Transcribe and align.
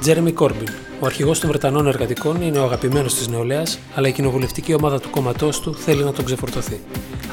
Τζέρεμι 0.00 0.32
Κόρμπιν, 0.32 0.68
ο 1.00 1.06
αρχηγός 1.06 1.40
των 1.40 1.48
Βρετανών 1.48 1.86
εργατικών, 1.86 2.42
είναι 2.42 2.58
ο 2.58 2.64
αγαπημένος 2.64 3.14
της 3.14 3.28
νεολαίας, 3.28 3.78
αλλά 3.94 4.08
η 4.08 4.12
κοινοβουλευτική 4.12 4.74
ομάδα 4.74 5.00
του 5.00 5.10
κόμματός 5.10 5.60
του 5.60 5.74
θέλει 5.74 6.04
να 6.04 6.12
τον 6.12 6.24
ξεφορτωθεί. 6.24 6.80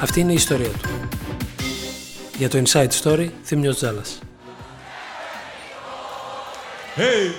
Αυτή 0.01 0.19
είναι 0.19 0.31
η 0.31 0.35
ιστορία 0.35 0.69
του. 0.69 0.89
Για 2.37 2.49
το 2.49 2.63
Inside 2.65 2.89
Story, 3.03 3.29
Θήμιος 3.43 3.75
Τζάλας. 3.75 4.19
Hey! 6.95 7.33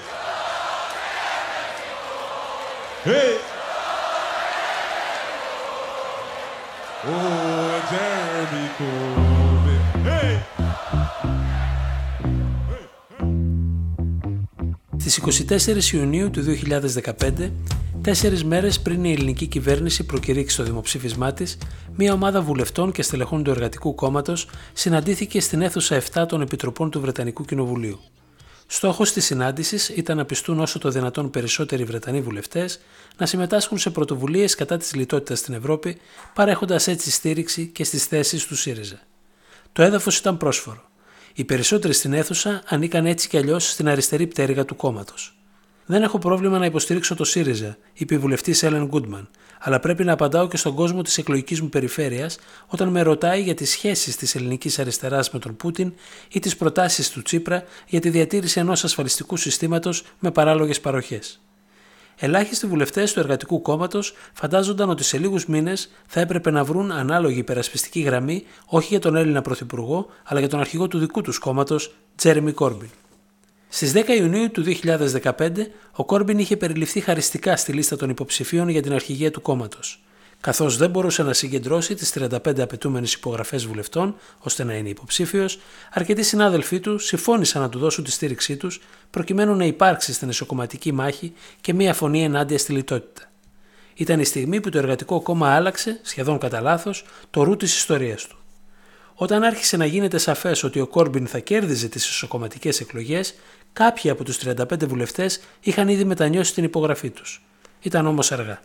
Hey! 3.04 3.34
Oh, 7.06 7.74
Jeremy 7.90 8.66
Corbyn. 8.78 9.43
Στις 15.06 15.90
24 15.90 15.92
Ιουνίου 15.92 16.30
του 16.30 16.42
2015, 16.42 17.50
τέσσερις 18.02 18.44
μέρες 18.44 18.80
πριν 18.80 19.04
η 19.04 19.12
ελληνική 19.12 19.46
κυβέρνηση 19.46 20.04
προκηρύξει 20.04 20.56
το 20.56 20.62
δημοψήφισμά 20.62 21.32
της, 21.32 21.58
μια 21.96 22.12
ομάδα 22.12 22.42
βουλευτών 22.42 22.92
και 22.92 23.02
στελεχών 23.02 23.42
του 23.42 23.50
Εργατικού 23.50 23.94
Κόμματος 23.94 24.48
συναντήθηκε 24.72 25.40
στην 25.40 25.62
αίθουσα 25.62 26.02
7 26.12 26.26
των 26.28 26.40
Επιτροπών 26.40 26.90
του 26.90 27.00
Βρετανικού 27.00 27.44
Κοινοβουλίου. 27.44 28.00
Στόχος 28.66 29.12
της 29.12 29.24
συνάντησης 29.24 29.88
ήταν 29.88 30.16
να 30.16 30.24
πιστούν 30.24 30.60
όσο 30.60 30.78
το 30.78 30.90
δυνατόν 30.90 31.30
περισσότεροι 31.30 31.84
Βρετανοί 31.84 32.20
βουλευτές 32.20 32.80
να 33.16 33.26
συμμετάσχουν 33.26 33.78
σε 33.78 33.90
πρωτοβουλίες 33.90 34.54
κατά 34.54 34.76
της 34.76 34.94
λιτότητας 34.94 35.38
στην 35.38 35.54
Ευρώπη, 35.54 35.96
παρέχοντας 36.34 36.86
έτσι 36.86 37.10
στήριξη 37.10 37.66
και 37.66 37.84
στις 37.84 38.04
θέσεις 38.04 38.46
του 38.46 38.56
ΣΥΡΙΖΑ. 38.56 39.00
Το 39.72 39.82
έδαφος 39.82 40.18
ήταν 40.18 40.36
πρόσφορο. 40.36 40.92
Οι 41.36 41.44
περισσότεροι 41.44 41.92
στην 41.92 42.12
αίθουσα 42.12 42.62
ανήκαν 42.66 43.06
έτσι 43.06 43.28
κι 43.28 43.36
αλλιώς 43.36 43.70
στην 43.70 43.88
αριστερή 43.88 44.26
πτέρυγα 44.26 44.64
του 44.64 44.76
κόμματος. 44.76 45.36
Δεν 45.86 46.02
έχω 46.02 46.18
πρόβλημα 46.18 46.58
να 46.58 46.66
υποστηρίξω 46.66 47.14
το 47.14 47.24
ΣΥΡΙΖΑ, 47.24 47.76
είπε 47.92 48.14
η 48.14 48.18
βουλευτής 48.18 48.62
Έλεν 48.62 48.86
Γκούντμαν, 48.86 49.28
αλλά 49.60 49.80
πρέπει 49.80 50.04
να 50.04 50.12
απαντάω 50.12 50.48
και 50.48 50.56
στον 50.56 50.74
κόσμο 50.74 51.02
της 51.02 51.18
εκλογικής 51.18 51.60
μου 51.60 51.68
περιφέρειας 51.68 52.38
όταν 52.66 52.88
με 52.88 53.02
ρωτάει 53.02 53.42
για 53.42 53.54
τις 53.54 53.70
σχέσεις 53.70 54.16
της 54.16 54.34
ελληνικής 54.34 54.78
αριστεράς 54.78 55.30
με 55.30 55.38
τον 55.38 55.56
Πούτιν 55.56 55.92
ή 56.28 56.38
τις 56.38 56.56
προτάσεις 56.56 57.10
του 57.10 57.22
Τσίπρα 57.22 57.64
για 57.86 58.00
τη 58.00 58.10
διατήρηση 58.10 58.60
ενός 58.60 58.84
ασφαλιστικού 58.84 59.36
συστήματος 59.36 60.04
με 60.18 60.30
παράλογες 60.30 60.80
παροχές. 60.80 61.40
Ελάχιστοι 62.16 62.66
βουλευτές 62.66 63.12
του 63.12 63.20
Εργατικού 63.20 63.62
Κόμματος 63.62 64.14
φαντάζονταν 64.32 64.90
ότι 64.90 65.04
σε 65.04 65.18
λίγους 65.18 65.46
μήνες 65.46 65.90
θα 66.06 66.20
έπρεπε 66.20 66.50
να 66.50 66.64
βρουν 66.64 66.92
ανάλογη 66.92 67.38
υπερασπιστική 67.38 68.00
γραμμή 68.00 68.44
όχι 68.66 68.86
για 68.88 68.98
τον 68.98 69.16
Έλληνα 69.16 69.42
Πρωθυπουργό, 69.42 70.06
αλλά 70.24 70.40
για 70.40 70.48
τον 70.48 70.60
αρχηγό 70.60 70.88
του 70.88 70.98
δικού 70.98 71.20
τους 71.20 71.38
κόμματος, 71.38 71.94
Τζέρεμι 72.16 72.52
Κόρμπιν. 72.52 72.88
Στις 73.68 73.92
10 73.92 74.08
Ιουνίου 74.08 74.50
του 74.50 74.62
2015, 74.62 75.70
ο 75.92 76.04
Κόρμπιν 76.04 76.38
είχε 76.38 76.56
περιληφθεί 76.56 77.00
χαριστικά 77.00 77.56
στη 77.56 77.72
λίστα 77.72 77.96
των 77.96 78.10
υποψηφίων 78.10 78.68
για 78.68 78.82
την 78.82 78.92
αρχηγία 78.92 79.30
του 79.30 79.42
κόμματος 79.42 80.04
καθώς 80.44 80.76
δεν 80.76 80.90
μπορούσε 80.90 81.22
να 81.22 81.32
συγκεντρώσει 81.32 81.94
τις 81.94 82.12
35 82.18 82.60
απαιτούμενες 82.60 83.12
υπογραφές 83.12 83.66
βουλευτών 83.66 84.16
ώστε 84.38 84.64
να 84.64 84.74
είναι 84.74 84.88
υποψήφιος, 84.88 85.58
αρκετοί 85.92 86.22
συνάδελφοί 86.22 86.80
του 86.80 86.98
συμφώνησαν 86.98 87.62
να 87.62 87.68
του 87.68 87.78
δώσουν 87.78 88.04
τη 88.04 88.10
στήριξή 88.10 88.56
τους 88.56 88.80
προκειμένου 89.10 89.54
να 89.54 89.64
υπάρξει 89.64 90.12
στην 90.12 90.28
εσωκομματική 90.28 90.92
μάχη 90.92 91.32
και 91.60 91.74
μία 91.74 91.94
φωνή 91.94 92.22
ενάντια 92.22 92.58
στη 92.58 92.72
λιτότητα. 92.72 93.30
Ήταν 93.94 94.20
η 94.20 94.24
στιγμή 94.24 94.60
που 94.60 94.70
το 94.70 94.78
Εργατικό 94.78 95.20
Κόμμα 95.20 95.54
άλλαξε, 95.54 96.00
σχεδόν 96.02 96.38
κατά 96.38 96.60
λάθος, 96.60 97.04
το 97.30 97.42
ρου 97.42 97.56
της 97.56 97.76
ιστορίας 97.76 98.26
του. 98.26 98.36
Όταν 99.14 99.42
άρχισε 99.42 99.76
να 99.76 99.84
γίνεται 99.84 100.18
σαφές 100.18 100.62
ότι 100.62 100.80
ο 100.80 100.86
Κόρμπιν 100.86 101.26
θα 101.26 101.38
κέρδιζε 101.38 101.88
τις 101.88 102.08
εσωκομματικές 102.08 102.80
εκλογές, 102.80 103.34
κάποιοι 103.72 104.10
από 104.10 104.24
τους 104.24 104.38
35 104.38 104.86
βουλευτές 104.86 105.40
είχαν 105.60 105.88
ήδη 105.88 106.04
μετανιώσει 106.04 106.54
την 106.54 106.64
υπογραφή 106.64 107.10
τους. 107.10 107.44
Ήταν 107.80 108.06
όμως 108.06 108.32
αργά. 108.32 108.60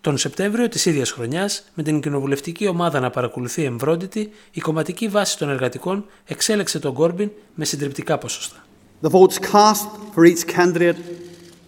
Τον 0.00 0.18
Σεπτέμβριο 0.18 0.68
της 0.68 0.86
ίδιας 0.86 1.10
χρονιάς, 1.10 1.64
με 1.74 1.82
την 1.82 2.00
κοινοβουλευτική 2.00 2.68
ομάδα 2.68 3.00
να 3.00 3.10
παρακολουθεί 3.10 3.64
εμβρόντιτη, 3.64 4.30
η 4.50 4.60
κομματική 4.60 5.08
βάση 5.08 5.38
των 5.38 5.50
εργατικών 5.50 6.04
εξέλεξε 6.24 6.78
τον 6.78 6.94
Κόρμπιν 6.94 7.30
με 7.54 7.64
συντριπτικά 7.64 8.18
ποσοστά. 8.18 8.56
The 9.02 9.10
votes 9.10 9.38
cast 9.38 9.88
for 10.14 10.24
each 10.24 10.46
candidate 10.56 10.96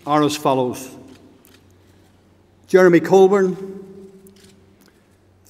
are 0.04 0.22
as 0.22 0.36
follows. 0.36 0.78
Jeremy 2.72 3.00
Colburn, 3.00 3.56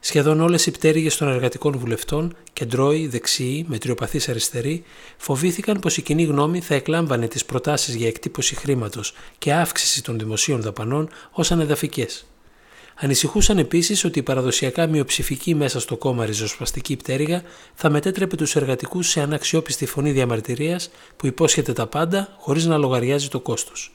Σχεδόν 0.01 0.41
όλες 0.41 0.67
οι 0.67 0.71
πτέρυγες 0.71 1.17
των 1.17 1.29
εργατικών 1.29 1.79
βουλευτών, 1.79 2.37
κεντρώοι, 2.53 3.07
δεξιοί, 3.07 3.65
μετριοπαθείς 3.69 4.29
αριστεροί, 4.29 4.85
φοβήθηκαν 5.17 5.79
πως 5.79 5.97
η 5.97 6.03
κοινή 6.03 6.25
γνώμη 6.25 6.61
θα 6.61 6.75
εκλάμβανε 6.75 7.29
τις 7.29 7.45
προτάσεις 7.45 7.95
για 7.95 8.09
εκτύπωση 8.09 8.55
χρήματος 8.55 9.15
και 9.39 9.53
αύξηση 9.53 10.03
των 10.03 10.19
δημοσίων 10.19 10.61
δαπανών 10.61 11.09
ως 11.31 11.51
ανεδαφικές. 11.51 12.27
Ανησυχούσαν 12.99 13.59
επίσης 13.59 14.05
ότι 14.05 14.19
η 14.19 14.23
παραδοσιακά 14.23 14.87
μειοψηφική 14.87 15.55
μέσα 15.55 15.81
στο 15.81 15.97
κόμμα 15.97 16.27
ριζοσπαστική 16.27 16.97
πτέρυγα 16.97 17.43
θα 17.75 17.91
μετέτρεπε 17.91 18.37
τους 18.37 18.57
εργατικούς 18.57 19.09
σε 19.09 19.21
αναξιόπιστη 19.21 19.87
φωνή 19.87 20.13
διαμαρτυρίας 20.13 20.91
που 21.17 21.27
υπόσχεται 21.27 21.73
τα 21.73 21.87
πάντα 21.87 22.37
χωρίς 22.39 22.65
να 22.65 22.77
λογαριάζει 22.77 23.29
το 23.29 23.41
κόστος. 23.41 23.93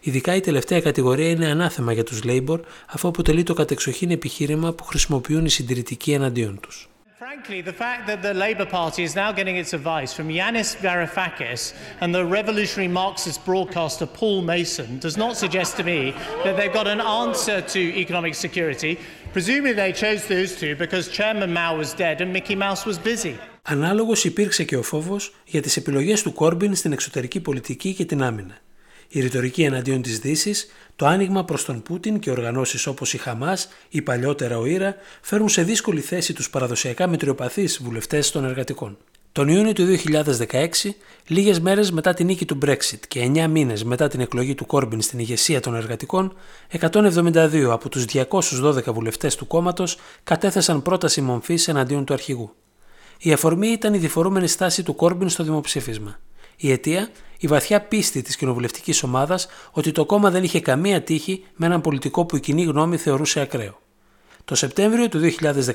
Ειδικά 0.00 0.34
η 0.34 0.40
τελευταία 0.40 0.80
κατηγορία 0.80 1.30
είναι 1.30 1.46
ανάθεμα 1.46 1.92
για 1.92 2.04
τους 2.04 2.20
Labour 2.24 2.60
αφού 2.86 3.08
αποτελεί 3.08 3.42
το 3.42 3.54
κατεξοχήν 3.54 4.10
επιχείρημα 4.10 4.72
που 4.72 4.84
χρησιμοποιούν 4.84 5.44
οι 5.44 5.50
συντηρητικοί 5.50 6.12
εναντίον 6.12 6.60
τους. 6.60 6.88
Frankly, 7.27 7.61
the 7.61 7.71
fact 7.85 8.05
that 8.07 8.21
the 8.21 8.33
Labour 8.33 8.65
Party 8.65 9.03
is 9.03 9.15
now 9.15 9.31
getting 9.31 9.55
its 9.55 9.73
advice 9.73 10.11
from 10.11 10.27
Yanis 10.27 10.75
Varoufakis 10.75 11.73
and 12.01 12.13
the 12.13 12.25
revolutionary 12.25 12.89
Marxist 13.01 13.39
broadcaster 13.45 14.05
Paul 14.05 14.41
Mason 14.41 14.99
does 14.99 15.15
not 15.15 15.37
suggest 15.37 15.77
to 15.77 15.83
me 15.83 15.99
that 16.43 16.57
they've 16.57 16.73
got 16.73 16.87
an 16.95 17.01
answer 17.23 17.61
to 17.61 17.79
economic 18.03 18.33
security. 18.35 18.99
Presumably 19.31 19.73
they 19.73 19.91
chose 19.93 20.27
those 20.27 20.51
two 20.59 20.75
because 20.75 21.07
Chairman 21.17 21.53
Mao 21.53 21.77
was 21.77 21.93
dead 21.93 22.19
and 22.21 22.29
Mickey 22.33 22.55
Mouse 22.55 22.85
was 22.85 22.97
busy. 22.97 23.35
Ανάλογος 23.61 24.23
υπήρξε 24.23 24.63
και 24.63 24.77
ο 24.77 24.83
φόβος 24.83 25.35
για 25.45 25.61
τις 25.61 25.77
επιλογές 25.77 26.21
του 26.21 26.33
Κόρμπιν 26.33 26.75
στην 26.75 26.91
εξωτερική 26.91 27.39
πολιτική 27.39 27.93
και 27.93 28.05
την 28.05 28.23
άμυνα 28.23 28.57
Η 29.08 29.20
ρητορική 29.20 29.62
εναντίον 29.62 30.02
της 30.02 30.18
δύσης, 30.18 30.66
το 30.96 31.06
άνοιγμα 31.06 31.44
προς 31.44 31.64
τον 31.64 31.82
Πούτιν 31.82 32.18
και 32.18 32.30
οργανώσεις 32.30 32.86
όπως 32.86 33.14
η 33.14 33.18
Χαμάς 33.18 33.68
ή 33.88 34.02
παλιότερα 34.02 34.58
ο 34.58 34.66
Ήρα 34.66 34.94
φέρουν 35.20 35.48
σε 35.48 35.62
δύσκολη 35.62 36.00
θέση 36.00 36.32
τους 36.32 36.50
παραδοσιακά 36.50 37.06
μετριοπαθείς 37.06 37.80
βουλευτές 37.82 38.30
των 38.30 38.44
εργατικών. 38.44 38.96
Τον 39.32 39.48
Ιούνιο 39.48 39.72
του 39.72 39.84
2016, 39.84 40.94
λίγες 41.26 41.60
μέρες 41.60 41.90
μετά 41.90 42.14
την 42.14 42.26
νίκη 42.26 42.44
του 42.44 42.58
Brexit 42.66 43.00
και 43.08 43.30
9 43.34 43.46
μήνες 43.48 43.84
μετά 43.84 44.08
την 44.08 44.20
εκλογή 44.20 44.54
του 44.54 44.66
Κόρμπιν 44.66 45.00
στην 45.00 45.18
ηγεσία 45.18 45.60
των 45.60 45.74
εργατικών, 45.74 46.34
172 46.80 47.68
από 47.70 47.88
τους 47.88 48.04
212 48.04 48.92
βουλευτές 48.92 49.34
του 49.34 49.46
κόμματος 49.46 49.98
κατέθεσαν 50.24 50.82
πρόταση 50.82 51.20
μομφής 51.20 51.68
εναντίον 51.68 52.04
του 52.04 52.12
αρχηγού. 52.12 52.54
Η 53.18 53.32
αφορμή 53.32 53.68
ήταν 53.68 53.94
η 53.94 53.98
διφορούμενη 53.98 54.46
στάση 54.46 54.82
του 54.82 54.94
Κόρμπιν 54.94 55.28
στο 55.28 55.44
δημοψήφισμα. 55.44 56.18
Η 56.60 56.72
αιτία, 56.72 57.10
η 57.38 57.46
βαθιά 57.46 57.80
πίστη 57.80 58.22
της 58.22 58.36
κοινοβουλευτικής 58.36 59.02
ομάδας 59.02 59.48
ότι 59.70 59.92
το 59.92 60.06
κόμμα 60.06 60.30
δεν 60.30 60.44
είχε 60.44 60.60
καμία 60.60 61.02
τύχη 61.02 61.44
με 61.56 61.66
έναν 61.66 61.80
πολιτικό 61.80 62.24
που 62.24 62.36
η 62.36 62.40
κοινή 62.40 62.62
γνώμη 62.62 62.96
θεωρούσε 62.96 63.40
ακραίο. 63.40 63.78
Το 64.44 64.54
Σεπτέμβριο 64.54 65.08
του 65.08 65.20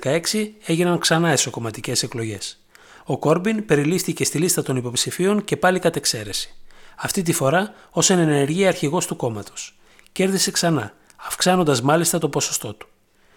2016 0.02 0.20
έγιναν 0.66 1.00
ξανά 1.00 1.30
εσωκομματικές 1.30 2.04
εκλογές. 2.04 2.64
Ο 3.04 3.18
Κόρμπιν 3.18 3.66
περιλήφθηκε 3.66 4.26
στη 4.26 4.38
λίστα 4.38 4.64
των 4.64 4.76
υποψηφίων 4.76 5.44
και 5.44 5.58
πάλι 5.58 5.80
κατ' 5.80 5.96
εξαίρεση. 5.96 6.56
Αυτή 6.96 7.22
τη 7.22 7.34
φορά 7.34 7.74
ως 7.92 8.10
ενεργή 8.10 8.66
αρχηγός 8.66 9.06
του 9.06 9.16
κόμματος. 9.16 9.76
Κέρδισε 10.12 10.52
ξανά, 10.52 10.94
αυξάνοντας 11.16 11.82
μάλιστα 11.82 12.18
το 12.18 12.30
ποσοστό 12.30 12.74
του. 12.74 12.88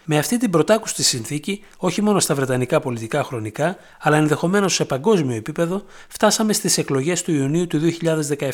Με 0.09 0.17
αυτή 0.17 0.37
την 0.37 0.49
πρωτάκουστη 0.49 1.03
συνθήκη, 1.03 1.63
όχι 1.77 2.01
μόνο 2.01 2.19
στα 2.19 2.35
βρετανικά 2.35 2.79
πολιτικά 2.79 3.23
χρονικά, 3.23 3.77
αλλά 3.99 4.17
ενδεχομένως 4.17 4.73
σε 4.73 4.85
παγκόσμιο 4.85 5.35
επίπεδο, 5.35 5.83
φτάσαμε 6.07 6.53
στις 6.53 6.77
εκλογές 6.77 7.23
του 7.23 7.31
Ιουνίου 7.31 7.67
του 7.67 7.79
2017. 7.79 8.49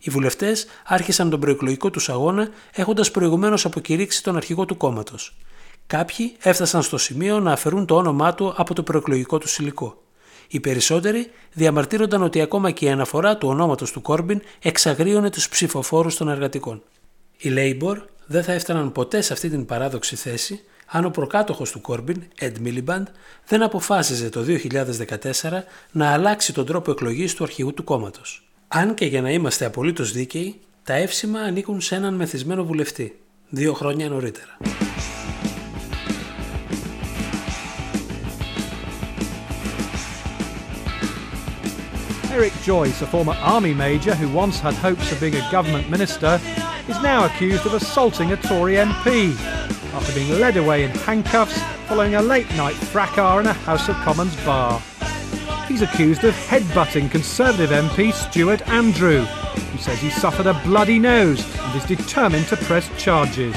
Οι 0.00 0.10
βουλευτές 0.10 0.66
άρχισαν 0.84 1.30
τον 1.30 1.40
προεκλογικό 1.40 1.90
τους 1.90 2.08
αγώνα 2.08 2.48
έχοντας 2.72 3.10
προηγουμένως 3.10 3.64
αποκηρύξει 3.64 4.22
τον 4.22 4.36
αρχηγό 4.36 4.64
του 4.64 4.76
κόμματος. 4.76 5.36
Κάποιοι 5.86 6.36
έφτασαν 6.42 6.82
στο 6.82 6.98
σημείο 6.98 7.40
να 7.40 7.52
αφαιρούν 7.52 7.86
το 7.86 7.96
όνομά 7.96 8.34
του 8.34 8.54
από 8.56 8.74
το 8.74 8.82
προεκλογικό 8.82 9.38
τους 9.38 9.58
υλικό. 9.58 10.02
Οι 10.48 10.60
περισσότεροι 10.60 11.30
διαμαρτύρονταν 11.52 12.22
ότι 12.22 12.40
ακόμα 12.40 12.70
και 12.70 12.84
η 12.84 12.88
αναφορά 12.88 13.36
του 13.36 13.48
ονόματος 13.48 13.92
του 13.92 14.02
Κόρμπιν 14.02 14.42
εξαγρίωνε 14.62 15.30
τους 15.30 15.48
ψηφοφόρους 15.48 16.16
των 16.16 16.28
εργατικών. 16.28 16.82
Οι 17.44 17.52
Labour 17.56 17.96
δεν 18.26 18.42
θα 18.42 18.52
έφταναν 18.52 18.92
ποτέ 18.92 19.20
σε 19.20 19.32
αυτή 19.32 19.48
την 19.48 19.66
παράδοξη 19.66 20.16
θέση 20.16 20.60
αν 20.86 21.04
ο 21.04 21.10
προκάτοχος 21.10 21.70
του 21.70 21.80
Κόρμπιν, 21.80 22.22
Ed 22.40 22.52
Miliband, 22.64 23.02
δεν 23.46 23.62
αποφάσιζε 23.62 24.28
το 24.28 24.44
2014 24.46 25.62
να 25.92 26.12
αλλάξει 26.12 26.52
τον 26.52 26.66
τρόπο 26.66 26.90
εκλογής 26.90 27.34
του 27.34 27.44
αρχηγού 27.44 27.74
του 27.74 27.84
κόμματος. 27.84 28.48
Αν 28.68 28.94
και 28.94 29.06
για 29.06 29.22
να 29.22 29.30
είμαστε 29.30 29.64
απολύτως 29.64 30.12
δίκαιοι, 30.12 30.60
τα 30.84 30.94
εύσημα 30.94 31.40
ανήκουν 31.40 31.80
σε 31.80 31.94
έναν 31.94 32.14
μεθυσμένο 32.14 32.64
βουλευτή, 32.64 33.18
δύο 33.48 33.72
χρόνια 33.72 34.08
νωρίτερα. 34.08 34.56
Eric 42.38 42.54
Joyce, 42.70 43.02
a 43.02 43.08
former 43.14 43.36
army 43.56 43.74
major 43.74 44.14
who 44.20 44.28
once 44.42 44.58
had 44.66 44.74
hopes 44.86 45.06
of 45.12 45.20
being 45.20 45.36
a 45.42 45.44
government 45.56 45.86
minister, 45.90 46.40
is 46.88 47.00
now 47.02 47.26
accused 47.26 47.64
of 47.66 47.74
assaulting 47.74 48.32
a 48.32 48.36
Tory 48.36 48.74
MP 48.74 49.38
after 49.92 50.12
being 50.14 50.40
led 50.40 50.56
away 50.56 50.84
in 50.84 50.90
handcuffs 50.90 51.60
following 51.86 52.14
a 52.14 52.22
late 52.22 52.50
night 52.56 52.74
fracas 52.74 53.40
in 53.40 53.46
a 53.46 53.52
House 53.52 53.88
of 53.88 53.94
Commons 53.96 54.34
bar. 54.44 54.80
He's 55.68 55.82
accused 55.82 56.24
of 56.24 56.34
headbutting 56.34 57.10
Conservative 57.10 57.70
MP 57.70 58.12
Stuart 58.12 58.66
Andrew, 58.68 59.22
who 59.24 59.78
says 59.78 60.00
he 60.00 60.10
suffered 60.10 60.46
a 60.46 60.54
bloody 60.64 60.98
nose 60.98 61.44
and 61.60 61.76
is 61.76 61.84
determined 61.84 62.46
to 62.48 62.56
press 62.56 62.90
charges. 63.00 63.54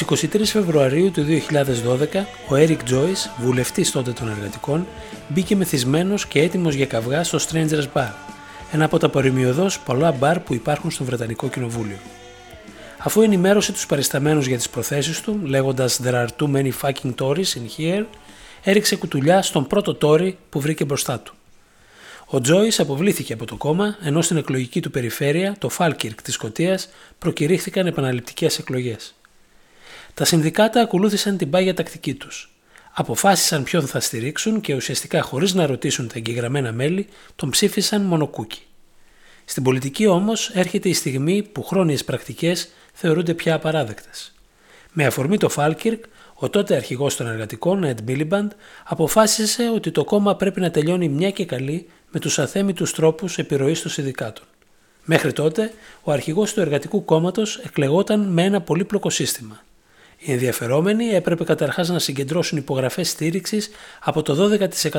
Στις 0.00 0.30
23 0.30 0.44
Φεβρουαρίου 0.44 1.10
του 1.10 1.24
2012, 1.24 2.26
ο 2.48 2.56
Έρικ 2.56 2.82
Τζόις, 2.82 3.30
βουλευτής 3.38 3.90
τότε 3.90 4.10
των 4.12 4.28
εργατικών, 4.28 4.86
μπήκε 5.28 5.56
μεθυσμένος 5.56 6.26
και 6.26 6.40
έτοιμος 6.40 6.74
για 6.74 6.86
καυγά 6.86 7.24
στο 7.24 7.38
Strangers 7.38 7.86
Bar, 7.94 8.12
ένα 8.72 8.84
από 8.84 8.98
τα 8.98 9.08
παρομοιωδώς 9.08 9.80
πολλά 9.80 10.12
μπαρ 10.12 10.40
που 10.40 10.54
υπάρχουν 10.54 10.90
στο 10.90 11.04
Βρετανικό 11.04 11.48
Κοινοβούλιο. 11.48 11.96
Αφού 12.98 13.22
ενημέρωσε 13.22 13.72
τους 13.72 13.86
παρισταμένους 13.86 14.46
για 14.46 14.56
τις 14.56 14.68
προθέσεις 14.68 15.20
του, 15.20 15.40
λέγοντας 15.44 16.00
«There 16.04 16.26
are 16.26 16.28
too 16.38 16.50
many 16.54 16.70
fucking 16.82 17.14
Tories 17.18 17.38
in 17.38 17.78
here», 17.78 18.04
έριξε 18.62 18.96
κουτουλιά 18.96 19.42
στον 19.42 19.66
πρώτο 19.66 19.98
Tory 20.02 20.32
που 20.50 20.60
βρήκε 20.60 20.84
μπροστά 20.84 21.20
του. 21.20 21.34
Ο 22.26 22.40
Τζόις 22.40 22.80
αποβλήθηκε 22.80 23.32
από 23.32 23.44
το 23.44 23.56
κόμμα, 23.56 23.96
ενώ 24.02 24.22
στην 24.22 24.36
εκλογική 24.36 24.80
του 24.80 24.90
περιφέρεια, 24.90 25.56
το 25.58 25.70
Falkirk 25.78 26.14
της 26.22 26.34
Σκωτίας, 26.34 26.88
προκηρύχθηκαν 27.18 27.86
επαναληπτικές 27.86 28.58
εκλογές. 28.58 29.14
Τα 30.14 30.24
συνδικάτα 30.24 30.80
ακολούθησαν 30.80 31.36
την 31.36 31.50
πάγια 31.50 31.74
τακτική 31.74 32.14
τους. 32.14 32.54
Αποφάσισαν 32.92 33.62
ποιον 33.62 33.86
θα 33.86 34.00
στηρίξουν 34.00 34.60
και 34.60 34.74
ουσιαστικά 34.74 35.22
χωρίς 35.22 35.54
να 35.54 35.66
ρωτήσουν 35.66 36.08
τα 36.08 36.14
εγγεγραμμένα 36.16 36.72
μέλη, 36.72 37.06
τον 37.36 37.50
ψήφισαν 37.50 38.02
μονοκούκι. 38.02 38.62
Στην 39.44 39.62
πολιτική 39.62 40.06
όμως 40.06 40.50
έρχεται 40.50 40.88
η 40.88 40.92
στιγμή 40.92 41.42
που 41.42 41.62
χρόνιες 41.62 42.04
πρακτικές 42.04 42.68
θεωρούνται 42.92 43.34
πια 43.34 43.54
απαράδεκτες. 43.54 44.34
Με 44.92 45.06
αφορμή 45.06 45.36
το 45.38 45.48
Φάλκιρκ, 45.48 46.04
ο 46.34 46.50
τότε 46.50 46.74
αρχηγός 46.74 47.16
των 47.16 47.26
εργατικών, 47.26 47.84
Ed 47.84 48.10
Miliband, 48.10 48.48
αποφάσισε 48.84 49.70
ότι 49.74 49.90
το 49.90 50.04
κόμμα 50.04 50.36
πρέπει 50.36 50.60
να 50.60 50.70
τελειώνει 50.70 51.08
μια 51.08 51.30
και 51.30 51.44
καλή 51.44 51.88
με 52.10 52.18
τους 52.18 52.38
αθέμητους 52.38 52.92
τρόπους 52.92 53.38
επιρροής 53.38 53.82
των 53.82 53.90
συνδικάτων. 53.90 54.44
Μέχρι 55.04 55.32
τότε, 55.32 55.72
ο 56.02 56.12
αρχηγός 56.12 56.52
του 56.52 56.60
Εργατικού 56.60 57.04
Κόμματος 57.04 57.56
εκλεγόταν 57.58 58.20
με 58.20 58.42
ένα 58.42 58.60
πολύπλοκο 58.60 59.10
σύστημα. 59.10 59.62
Οι 60.22 60.32
ενδιαφερόμενοι 60.32 61.08
έπρεπε 61.08 61.44
καταρχάς 61.44 61.88
να 61.88 61.98
συγκεντρώσουν 61.98 62.58
υπογραφές 62.58 63.08
στήριξης 63.08 63.70
από 64.00 64.22
το 64.22 64.48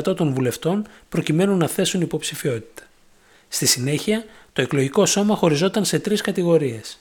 12% 0.05 0.15
των 0.15 0.33
βουλευτών 0.33 0.87
προκειμένου 1.09 1.57
να 1.57 1.67
θέσουν 1.67 2.01
υποψηφιότητα. 2.01 2.83
Στη 3.47 3.65
συνέχεια, 3.65 4.25
το 4.53 4.61
εκλογικό 4.61 5.05
σώμα 5.05 5.35
χωριζόταν 5.35 5.85
σε 5.85 5.99
τρεις 5.99 6.21
κατηγορίες. 6.21 6.99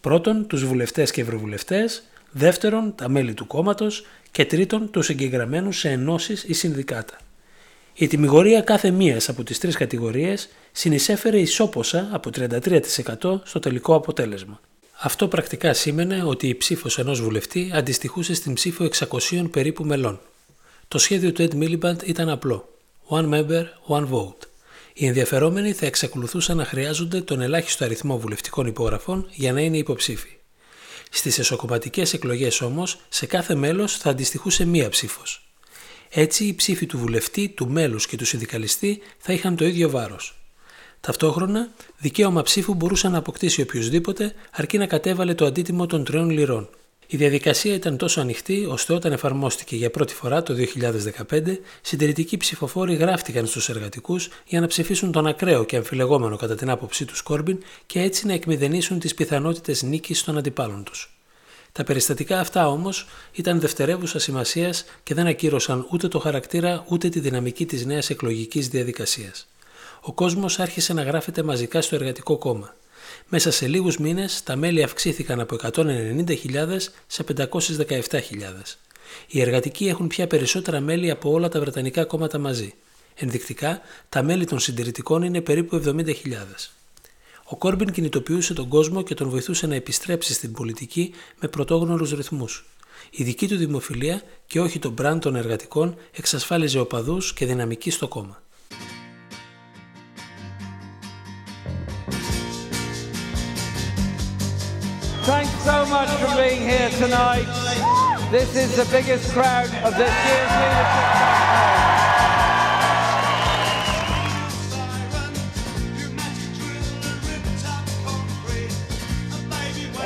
Πρώτον, 0.00 0.46
τους 0.46 0.64
βουλευτές 0.64 1.10
και 1.10 1.20
ευρωβουλευτές, 1.20 2.02
δεύτερον, 2.30 2.94
τα 2.94 3.08
μέλη 3.08 3.34
του 3.34 3.46
κόμματος 3.46 4.06
και 4.30 4.44
τρίτον, 4.44 4.90
τους 4.90 5.08
εγγεγραμμένους 5.08 5.78
σε 5.78 5.88
ενώσεις 5.88 6.44
ή 6.44 6.52
συνδικάτα. 6.52 7.18
Η 7.94 8.06
τιμιγορία 8.06 8.60
κάθε 8.60 8.90
μίας 8.90 9.28
από 9.28 9.42
τις 9.42 9.58
τρεις 9.58 9.76
κατηγορίες 9.76 10.48
συνεισέφερε 10.72 11.38
ισόποσα 11.38 12.08
από 12.12 12.30
33% 12.30 13.40
στο 13.44 13.58
τελικό 13.58 13.94
αποτέλεσμα. 13.94 14.60
Αυτό 14.96 15.28
πρακτικά 15.28 15.74
σήμαινε 15.74 16.24
ότι 16.24 16.48
η 16.48 16.54
ψήφος 16.54 16.98
ενός 16.98 17.20
βουλευτή 17.20 17.70
αντιστοιχούσε 17.74 18.34
στην 18.34 18.54
ψήφο 18.54 18.88
600 19.30 19.46
περίπου 19.50 19.84
μελών. 19.84 20.20
Το 20.88 20.98
σχέδιο 20.98 21.32
του 21.32 21.48
Ed 21.48 21.54
Miliband 21.54 22.02
ήταν 22.04 22.28
απλό. 22.28 22.68
One 23.08 23.28
member, 23.28 23.64
one 23.88 24.08
vote. 24.10 24.46
Οι 24.92 25.06
ενδιαφερόμενοι 25.06 25.72
θα 25.72 25.86
εξακολουθούσαν 25.86 26.56
να 26.56 26.64
χρειάζονται 26.64 27.20
τον 27.20 27.40
ελάχιστο 27.40 27.84
αριθμό 27.84 28.18
βουλευτικών 28.18 28.66
υπογραφών 28.66 29.26
για 29.30 29.52
να 29.52 29.60
είναι 29.60 29.76
υποψήφοι. 29.76 30.36
Στις 31.10 31.38
εσωκομματικές 31.38 32.12
εκλογές 32.12 32.60
όμως, 32.60 32.98
σε 33.08 33.26
κάθε 33.26 33.54
μέλος 33.54 33.96
θα 33.96 34.10
αντιστοιχούσε 34.10 34.64
μία 34.64 34.88
ψήφος. 34.88 35.48
Έτσι, 36.10 36.44
οι 36.44 36.54
ψήφοι 36.54 36.86
του 36.86 36.98
βουλευτή, 36.98 37.48
του 37.48 37.68
μέλους 37.68 38.06
και 38.06 38.16
του 38.16 38.24
συνδικαλιστή 38.24 39.00
θα 39.18 39.32
είχαν 39.32 39.56
το 39.56 39.64
ίδιο 39.64 39.90
βάρος. 39.90 40.43
Ταυτόχρονα, 41.06 41.68
δικαίωμα 41.98 42.42
ψήφου 42.42 42.74
μπορούσε 42.74 43.08
να 43.08 43.18
αποκτήσει 43.18 43.62
οποιοδήποτε 43.62 44.34
αρκεί 44.50 44.78
να 44.78 44.86
κατέβαλε 44.86 45.34
το 45.34 45.44
αντίτιμο 45.44 45.86
των 45.86 46.04
τριών 46.04 46.30
λιρών. 46.30 46.68
Η 47.06 47.16
διαδικασία 47.16 47.74
ήταν 47.74 47.96
τόσο 47.96 48.20
ανοιχτή 48.20 48.66
ώστε 48.70 48.94
όταν 48.94 49.12
εφαρμόστηκε 49.12 49.76
για 49.76 49.90
πρώτη 49.90 50.14
φορά 50.14 50.42
το 50.42 50.54
2015, 51.30 51.58
συντηρητικοί 51.82 52.36
ψηφοφόροι 52.36 52.94
γράφτηκαν 52.94 53.46
στους 53.46 53.68
εργατικούς 53.68 54.28
για 54.46 54.60
να 54.60 54.66
ψηφίσουν 54.66 55.12
τον 55.12 55.26
ακραίο 55.26 55.64
και 55.64 55.76
αμφιλεγόμενο 55.76 56.36
κατά 56.36 56.54
την 56.54 56.70
άποψή 56.70 57.04
τους 57.04 57.22
Κόρμπιν 57.22 57.62
και 57.86 58.00
έτσι 58.00 58.26
να 58.26 58.32
εκμηδενήσουν 58.32 58.98
τις 58.98 59.14
πιθανότητες 59.14 59.82
νίκης 59.82 60.24
των 60.24 60.38
αντιπάλων 60.38 60.84
τους. 60.84 61.18
Τα 61.72 61.84
περιστατικά 61.84 62.40
αυτά 62.40 62.68
όμως 62.68 63.06
ήταν 63.32 63.60
δευτερεύουσα 63.60 64.18
σημασίας 64.18 64.84
και 65.02 65.14
δεν 65.14 65.26
ακύρωσαν 65.26 65.86
ούτε 65.90 66.08
το 66.08 66.18
χαρακτήρα 66.18 66.84
ούτε 66.88 67.08
τη 67.08 67.20
δυναμική 67.20 67.66
της 67.66 67.84
νέας 67.86 68.10
εκλογικής 68.10 68.68
διαδικασίας 68.68 69.46
ο 70.06 70.12
κόσμος 70.12 70.58
άρχισε 70.58 70.92
να 70.92 71.02
γράφεται 71.02 71.42
μαζικά 71.42 71.80
στο 71.80 71.94
εργατικό 71.94 72.38
κόμμα. 72.38 72.74
Μέσα 73.28 73.50
σε 73.50 73.66
λίγους 73.66 73.98
μήνες 73.98 74.42
τα 74.42 74.56
μέλη 74.56 74.82
αυξήθηκαν 74.82 75.40
από 75.40 75.56
190.000 75.72 76.78
σε 77.06 77.24
517.000. 77.36 78.18
Οι 79.26 79.40
εργατικοί 79.40 79.86
έχουν 79.88 80.06
πια 80.06 80.26
περισσότερα 80.26 80.80
μέλη 80.80 81.10
από 81.10 81.30
όλα 81.30 81.48
τα 81.48 81.60
βρετανικά 81.60 82.04
κόμματα 82.04 82.38
μαζί. 82.38 82.74
Ενδεικτικά, 83.14 83.80
τα 84.08 84.22
μέλη 84.22 84.44
των 84.46 84.58
συντηρητικών 84.58 85.22
είναι 85.22 85.40
περίπου 85.40 85.82
70.000. 85.84 86.12
Ο 87.44 87.56
Κόρμπιν 87.56 87.92
κινητοποιούσε 87.92 88.54
τον 88.54 88.68
κόσμο 88.68 89.02
και 89.02 89.14
τον 89.14 89.28
βοηθούσε 89.28 89.66
να 89.66 89.74
επιστρέψει 89.74 90.32
στην 90.32 90.52
πολιτική 90.52 91.14
με 91.40 91.48
πρωτόγνωρους 91.48 92.12
ρυθμούς. 92.12 92.66
Η 93.10 93.24
δική 93.24 93.48
του 93.48 93.56
δημοφιλία 93.56 94.22
και 94.46 94.60
όχι 94.60 94.78
το 94.78 94.90
μπραντ 94.90 95.22
των 95.22 95.36
εργατικών 95.36 95.96
εξασφάλιζε 96.12 96.78
οπαδούς 96.78 97.34
και 97.34 97.46
δυναμική 97.46 97.90
στο 97.90 98.08
κόμμα. 98.08 98.43
So 105.64 105.86
much 105.86 106.10
for 106.20 106.36
being 106.36 106.60
here 106.60 106.90
tonight. 106.90 107.46
This 108.30 108.54
is 108.54 108.76
the 108.76 108.84
biggest 108.92 109.32
crowd 109.32 109.64
of 109.82 109.96
this 109.96 110.12
year's 110.26 110.50
leadership. 110.60 111.24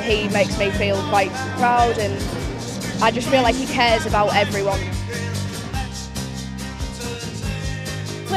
He 0.05 0.29
makes 0.29 0.57
me 0.57 0.71
feel 0.71 1.03
quite 1.09 1.31
proud 1.57 1.97
and 1.97 2.13
I 3.03 3.11
just 3.11 3.27
feel 3.27 3.41
like 3.41 3.55
he 3.55 3.65
cares 3.65 4.05
about 4.05 4.33
everyone. 4.33 4.79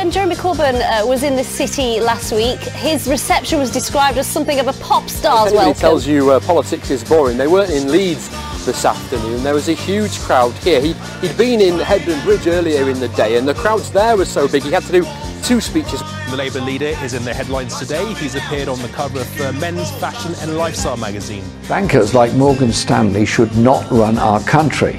When 0.02 0.11
Jeremy 0.11 0.35
Corbyn 0.35 0.80
uh, 0.80 1.06
was 1.06 1.23
in 1.23 1.37
the 1.37 1.44
city 1.44 2.00
last 2.00 2.32
week, 2.32 2.59
his 2.59 3.06
reception 3.06 3.61
was 3.61 3.71
described 3.71 4.18
as 4.18 4.26
something 4.26 4.59
of 4.59 4.66
a 4.66 4.73
pop 4.82 5.09
star's 5.09 5.52
welcome. 5.52 5.75
He 5.75 5.80
tells 5.80 6.09
you 6.09 6.32
uh, 6.32 6.40
politics 6.40 6.90
is 6.90 7.04
boring. 7.04 7.38
They 7.38 7.47
weren't 7.47 7.71
in 7.71 7.88
Leeds 7.88 8.28
this 8.66 8.85
afternoon. 8.85 9.44
There 9.44 9.54
was 9.54 9.68
a 9.68 9.75
huge 9.75 10.18
crowd 10.18 10.54
here. 10.54 10.80
He'd, 10.80 10.97
he'd 11.21 11.38
been 11.38 11.61
in 11.61 11.78
Headland 11.78 12.25
Bridge 12.25 12.49
earlier 12.49 12.90
in 12.90 12.99
the 12.99 13.11
day, 13.11 13.37
and 13.37 13.47
the 13.47 13.54
crowds 13.54 13.92
there 13.92 14.16
were 14.16 14.25
so 14.25 14.49
big 14.49 14.64
he 14.64 14.73
had 14.73 14.82
to 14.82 14.90
do 14.90 15.06
two 15.44 15.61
speeches. 15.61 16.02
The 16.30 16.37
Labour 16.37 16.62
leader 16.62 16.97
is 17.04 17.14
in 17.14 17.23
the 17.23 17.32
headlines 17.32 17.78
today. 17.78 18.12
He's 18.14 18.35
appeared 18.35 18.66
on 18.66 18.82
the 18.82 18.88
cover 18.88 19.21
of 19.21 19.40
uh, 19.40 19.52
Men's 19.52 19.92
Fashion 20.00 20.35
and 20.40 20.59
Lifestyle 20.59 20.97
magazine. 20.97 21.44
Bankers 21.68 22.12
like 22.12 22.35
Morgan 22.35 22.73
Stanley 22.73 23.25
should 23.25 23.56
not 23.56 23.88
run 23.92 24.18
our 24.18 24.40
country, 24.40 24.99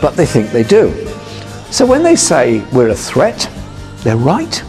but 0.00 0.16
they 0.16 0.26
think 0.26 0.50
they 0.50 0.64
do. 0.64 0.92
So 1.70 1.86
when 1.86 2.02
they 2.02 2.16
say 2.16 2.66
we're 2.72 2.88
a 2.88 2.94
threat, 2.96 3.48
they're 4.04 4.24
right. 4.24 4.64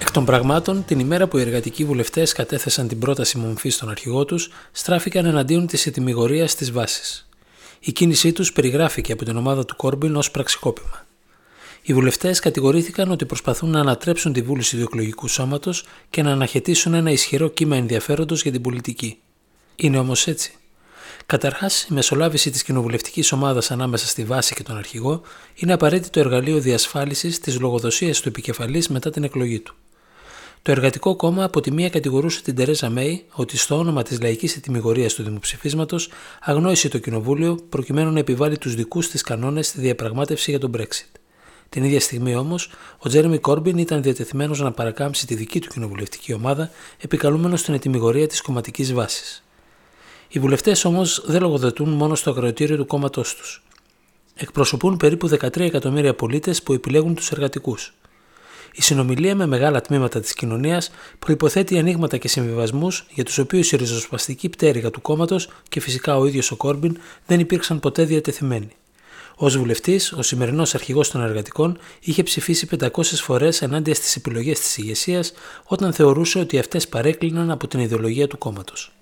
Εκ 0.00 0.10
των 0.10 0.24
πραγμάτων, 0.24 0.84
την 0.84 0.98
ημέρα 0.98 1.26
που 1.26 1.38
οι 1.38 1.40
εργατικοί 1.40 1.84
βουλευτές 1.84 2.32
κατέθεσαν 2.32 2.88
την 2.88 2.98
πρόταση 2.98 3.38
μομφή 3.38 3.68
στον 3.68 3.90
αρχηγό 3.90 4.24
τους, 4.24 4.50
στράφηκαν 4.72 5.24
εναντίον 5.24 5.66
της 5.66 5.86
ετοιμιγορίας 5.86 6.54
της 6.54 6.72
βάσης. 6.72 7.28
Η 7.80 7.92
κίνησή 7.92 8.32
τους 8.32 8.52
περιγράφηκε 8.52 9.12
από 9.12 9.24
την 9.24 9.36
ομάδα 9.36 9.64
του 9.64 9.76
Κόρμπιν 9.76 10.16
ως 10.16 10.30
πραξικόπημα. 10.30 11.06
Οι 11.82 11.94
βουλευτές 11.94 12.40
κατηγορήθηκαν 12.40 13.10
ότι 13.10 13.26
προσπαθούν 13.26 13.70
να 13.70 13.80
ανατρέψουν 13.80 14.32
τη 14.32 14.42
βούληση 14.42 14.76
του 14.76 14.82
εκλογικού 14.82 15.28
σώματος 15.28 15.84
και 16.10 16.22
να 16.22 16.30
αναχαιτήσουν 16.30 16.94
ένα 16.94 17.10
ισχυρό 17.10 17.48
κύμα 17.48 17.76
ενδιαφέροντος 17.76 18.42
για 18.42 18.52
την 18.52 18.60
πολιτική. 18.60 19.18
Είναι 19.76 19.98
όμως 19.98 20.26
έτσι. 20.26 20.54
Καταρχάς, 21.26 21.82
η 21.82 21.94
μεσολάβηση 21.94 22.50
της 22.50 22.62
κοινοβουλευτικής 22.62 23.32
ομάδας 23.32 23.70
ανάμεσα 23.70 24.06
στη 24.06 24.24
βάση 24.24 24.54
και 24.54 24.62
τον 24.62 24.76
αρχηγό 24.76 25.20
είναι 25.54 25.72
απαραίτητο 25.72 26.20
εργαλείο 26.20 26.58
διασφάλισης 26.58 27.38
της 27.38 27.60
λογοδοσίας 27.60 28.20
του 28.20 28.28
επικεφαλής 28.28 28.88
μετά 28.88 29.10
την 29.10 29.24
εκλογή 29.24 29.60
του. 29.60 29.74
Το 30.62 30.70
Εργατικό 30.70 31.16
Κόμμα 31.16 31.44
από 31.44 31.60
τη 31.60 31.72
μία 31.72 31.88
κατηγορούσε 31.88 32.42
την 32.42 32.54
Τερέζα 32.54 32.90
Μέη 32.90 33.24
ότι 33.32 33.56
στο 33.56 33.78
όνομα 33.78 34.02
της 34.02 34.20
λαϊκής 34.20 34.56
ετοιμιγορίας 34.56 35.14
του 35.14 35.22
δημοψηφίσματος 35.22 36.08
αγνόησε 36.40 36.88
το 36.88 36.98
Κοινοβούλιο 36.98 37.58
προκειμένου 37.68 38.12
να 38.12 38.18
επιβάλλει 38.18 38.58
τους 38.58 38.74
δικούς 38.74 39.08
της 39.08 39.22
κανόνες 39.22 39.66
στη 39.66 39.80
διαπραγμάτευση 39.80 40.50
για 40.50 40.60
τον 40.60 40.72
Brexit. 40.76 41.18
Την 41.68 41.84
ίδια 41.84 42.00
στιγμή 42.00 42.36
όμως, 42.36 42.70
ο 42.98 43.08
Τζέρεμι 43.08 43.38
Κόρμπιν 43.38 43.78
ήταν 43.78 44.02
διατεθειμένος 44.02 44.60
να 44.60 44.72
παρακάμψει 44.72 45.26
τη 45.26 45.34
δική 45.34 45.60
του 45.60 45.68
κοινοβουλευτική 45.68 46.32
ομάδα, 46.32 46.70
επικαλούμενο 47.00 47.56
στην 47.56 47.74
ετοιμιγορία 47.74 48.26
της 48.26 48.40
κομματικής 48.40 48.92
βάσης. 48.92 49.43
Οι 50.34 50.38
βουλευτές 50.38 50.84
όμως 50.84 51.22
δεν 51.26 51.40
λογοδοτούν 51.40 51.88
μόνο 51.88 52.14
στο 52.14 52.30
ακροατήριο 52.30 52.76
του 52.76 52.86
κόμματός 52.86 53.34
τους. 53.34 53.62
Εκπροσωπούν 54.34 54.96
περίπου 54.96 55.28
13 55.28 55.60
εκατομμύρια 55.60 56.14
πολίτες 56.14 56.62
που 56.62 56.72
επιλέγουν 56.72 57.14
τους 57.14 57.30
εργατικούς. 57.30 57.94
Η 58.72 58.82
συνομιλία 58.82 59.34
με 59.34 59.46
μεγάλα 59.46 59.80
τμήματα 59.80 60.20
της 60.20 60.34
κοινωνίας 60.34 60.90
προποθέτει 61.18 61.78
ανοίγματα 61.78 62.16
και 62.16 62.28
συμβιβασμούς 62.28 63.06
για 63.10 63.24
τους 63.24 63.38
οποίους 63.38 63.72
η 63.72 63.76
ριζοσπαστική 63.76 64.48
πτέρυγα 64.48 64.90
του 64.90 65.00
κόμματος 65.00 65.48
και 65.68 65.80
φυσικά 65.80 66.16
ο 66.16 66.26
ίδιος 66.26 66.50
ο 66.50 66.56
Κόρμπιν 66.56 66.98
δεν 67.26 67.40
υπήρξαν 67.40 67.80
ποτέ 67.80 68.04
διατεθειμένοι. 68.04 68.70
Ω 69.36 69.48
βουλευτής, 69.48 70.12
ο 70.12 70.22
σημερινός 70.22 70.74
αρχηγός 70.74 71.10
των 71.10 71.22
εργατικών 71.22 71.78
είχε 72.00 72.22
ψηφίσει 72.22 72.68
500 72.80 72.88
φορές 73.02 73.62
ενάντια 73.62 73.94
στις 73.94 74.16
επιλογές 74.16 74.60
της 74.60 74.76
ηγεσίας 74.76 75.32
όταν 75.64 75.92
θεωρούσε 75.92 76.38
ότι 76.38 76.58
αυτές 76.58 76.88
παρέκλειναν 76.88 77.50
από 77.50 77.66
την 77.68 77.80
ιδεολογία 77.80 78.28
του 78.28 78.38
κόμματος. 78.38 78.92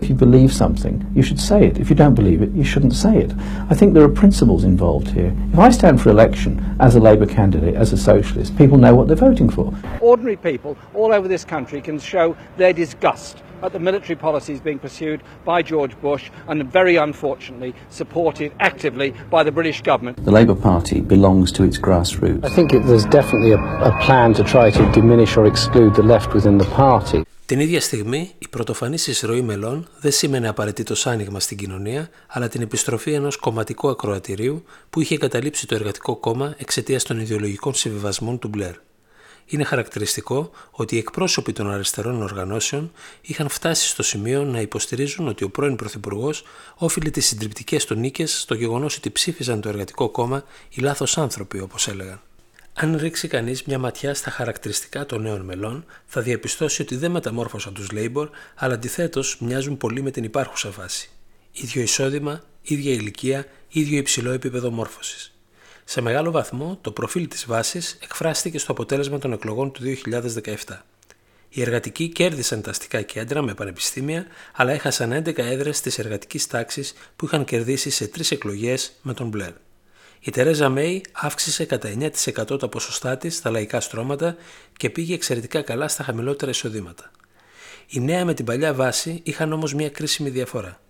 If 0.00 0.08
you 0.08 0.14
believe 0.14 0.52
something, 0.52 1.04
you 1.12 1.22
should 1.22 1.40
say 1.40 1.66
it. 1.66 1.78
If 1.78 1.90
you 1.90 1.96
don't 1.96 2.14
believe 2.14 2.40
it, 2.40 2.52
you 2.52 2.62
shouldn't 2.62 2.94
say 2.94 3.18
it. 3.18 3.32
I 3.68 3.74
think 3.74 3.94
there 3.94 4.04
are 4.04 4.08
principles 4.08 4.62
involved 4.62 5.08
here. 5.08 5.36
If 5.52 5.58
I 5.58 5.70
stand 5.70 6.00
for 6.00 6.08
election 6.10 6.76
as 6.78 6.94
a 6.94 7.00
Labour 7.00 7.26
candidate, 7.26 7.74
as 7.74 7.92
a 7.92 7.96
socialist, 7.96 8.56
people 8.56 8.78
know 8.78 8.94
what 8.94 9.08
they're 9.08 9.16
voting 9.16 9.50
for. 9.50 9.74
Ordinary 10.00 10.36
people 10.36 10.78
all 10.94 11.12
over 11.12 11.26
this 11.26 11.44
country 11.44 11.80
can 11.80 11.98
show 11.98 12.36
their 12.56 12.72
disgust 12.72 13.42
at 13.62 13.72
the 13.72 13.80
military 13.80 14.14
policies 14.14 14.60
being 14.60 14.78
pursued 14.78 15.20
by 15.44 15.62
George 15.62 16.00
Bush 16.00 16.30
and 16.46 16.64
very 16.70 16.94
unfortunately 16.94 17.74
supported 17.90 18.52
actively 18.60 19.14
by 19.30 19.42
the 19.42 19.50
British 19.50 19.82
government. 19.82 20.24
The 20.24 20.30
Labour 20.30 20.54
Party 20.54 21.00
belongs 21.00 21.50
to 21.52 21.64
its 21.64 21.76
grassroots. 21.76 22.44
I 22.44 22.50
think 22.50 22.72
it, 22.72 22.86
there's 22.86 23.04
definitely 23.06 23.50
a, 23.50 23.58
a 23.58 23.98
plan 24.00 24.32
to 24.34 24.44
try 24.44 24.70
to 24.70 24.92
diminish 24.92 25.36
or 25.36 25.44
exclude 25.44 25.96
the 25.96 26.04
left 26.04 26.34
within 26.34 26.56
the 26.56 26.66
party. 26.66 27.24
Την 27.48 27.60
ίδια 27.60 27.80
στιγμή, 27.80 28.34
η 28.38 28.48
πρωτοφανής 28.48 29.06
εισρωή 29.06 29.42
μελών 29.42 29.88
δεν 30.00 30.12
σήμαινε 30.12 30.48
απαραίτητο 30.48 30.94
άνοιγμα 31.04 31.40
στην 31.40 31.56
κοινωνία, 31.56 32.10
αλλά 32.26 32.48
την 32.48 32.62
επιστροφή 32.62 33.12
ενός 33.12 33.36
κομματικού 33.36 33.88
ακροατηρίου 33.88 34.64
που 34.90 35.00
είχε 35.00 35.18
καταλήψει 35.18 35.66
το 35.66 35.74
Εργατικό 35.74 36.16
Κόμμα 36.16 36.54
εξαιτίας 36.58 37.02
των 37.02 37.20
ιδεολογικών 37.20 37.74
συμβιβασμών 37.74 38.38
του 38.38 38.48
Μπλερ. 38.48 38.74
Είναι 39.46 39.64
χαρακτηριστικό 39.64 40.50
ότι 40.70 40.94
οι 40.94 40.98
εκπρόσωποι 40.98 41.52
των 41.52 41.70
αριστερών 41.70 42.22
οργανώσεων 42.22 42.92
είχαν 43.20 43.48
φτάσει 43.48 43.88
στο 43.88 44.02
σημείο 44.02 44.44
να 44.44 44.60
υποστηρίζουν 44.60 45.28
ότι 45.28 45.44
ο 45.44 45.50
πρώην 45.50 45.76
Πρωθυπουργός 45.76 46.44
όφιλε 46.76 47.10
τις 47.10 47.26
συντριπτικές 47.26 47.84
του 47.84 47.94
νίκες 47.94 48.40
στο 48.40 48.54
γεγονός 48.54 48.96
ότι 48.96 49.10
ψήφιζαν 49.10 49.60
το 49.60 49.68
Εργατικό 49.68 50.08
Κόμμα 50.08 50.44
οι 50.68 50.80
λάθος 50.80 51.18
άνθρωποι, 51.18 51.60
όπως 51.60 51.88
έλεγαν. 51.88 52.20
Αν 52.80 52.96
ρίξει 52.96 53.28
κανείς 53.28 53.62
μια 53.64 53.78
ματιά 53.78 54.14
στα 54.14 54.30
χαρακτηριστικά 54.30 55.06
των 55.06 55.22
νέων 55.22 55.40
μελών, 55.40 55.84
θα 56.06 56.20
διαπιστώσει 56.20 56.82
ότι 56.82 56.96
δεν 56.96 57.10
μεταμόρφωσαν 57.10 57.74
τους 57.74 57.88
Labour, 57.92 58.28
αλλά 58.54 58.74
αντιθέτως 58.74 59.38
μοιάζουν 59.40 59.76
πολύ 59.76 60.02
με 60.02 60.10
την 60.10 60.24
υπάρχουσα 60.24 60.70
βάση. 60.70 61.10
ίδιο 61.52 61.82
εισόδημα, 61.82 62.42
ίδια 62.62 62.92
ηλικία, 62.92 63.46
ίδιο 63.68 63.98
υψηλό 63.98 64.30
επίπεδο 64.30 64.70
μόρφωσης. 64.70 65.34
Σε 65.84 66.00
μεγάλο 66.00 66.30
βαθμό, 66.30 66.78
το 66.80 66.90
προφίλ 66.90 67.28
της 67.28 67.46
βάσης 67.46 67.98
εκφράστηκε 68.02 68.58
στο 68.58 68.72
αποτέλεσμα 68.72 69.18
των 69.18 69.32
εκλογών 69.32 69.72
του 69.72 69.82
2017. 69.82 70.84
Οι 71.48 71.60
εργατικοί 71.60 72.08
κέρδισαν 72.08 72.62
τα 72.62 72.70
αστικά 72.70 73.02
κέντρα 73.02 73.42
με 73.42 73.54
πανεπιστήμια, 73.54 74.26
αλλά 74.52 74.72
έχασαν 74.72 75.12
11 75.12 75.38
έδρες 75.38 75.80
της 75.80 75.98
εργατικής 75.98 76.46
τάξης 76.46 76.94
που 77.16 77.24
είχαν 77.24 77.44
κερδίσει 77.44 77.90
σε 77.90 78.06
τρεις 78.06 78.30
εκλογές 78.30 78.92
με 79.02 79.14
τον 79.14 79.28
Μπλερ. 79.28 79.52
Η 80.20 80.30
Τερέζα 80.30 80.68
Μέη 80.68 81.04
αύξησε 81.12 81.64
κατά 81.64 81.88
9% 82.24 82.58
τα 82.58 82.68
ποσοστά 82.68 83.16
της 83.16 83.36
στα 83.36 83.50
λαϊκά 83.50 83.80
στρώματα 83.80 84.36
και 84.76 84.90
πήγε 84.90 85.14
εξαιρετικά 85.14 85.62
καλά 85.62 85.88
στα 85.88 86.02
χαμηλότερα 86.02 86.50
εισοδήματα. 86.50 87.10
Η 87.88 88.00
νέα 88.00 88.24
με 88.24 88.34
την 88.34 88.44
παλιά 88.44 88.74
βάση 88.74 89.20
είχαν 89.22 89.52
όμως 89.52 89.74
μια 89.74 89.90
κρίσιμη 89.90 90.30
διαφορά. 90.30 90.80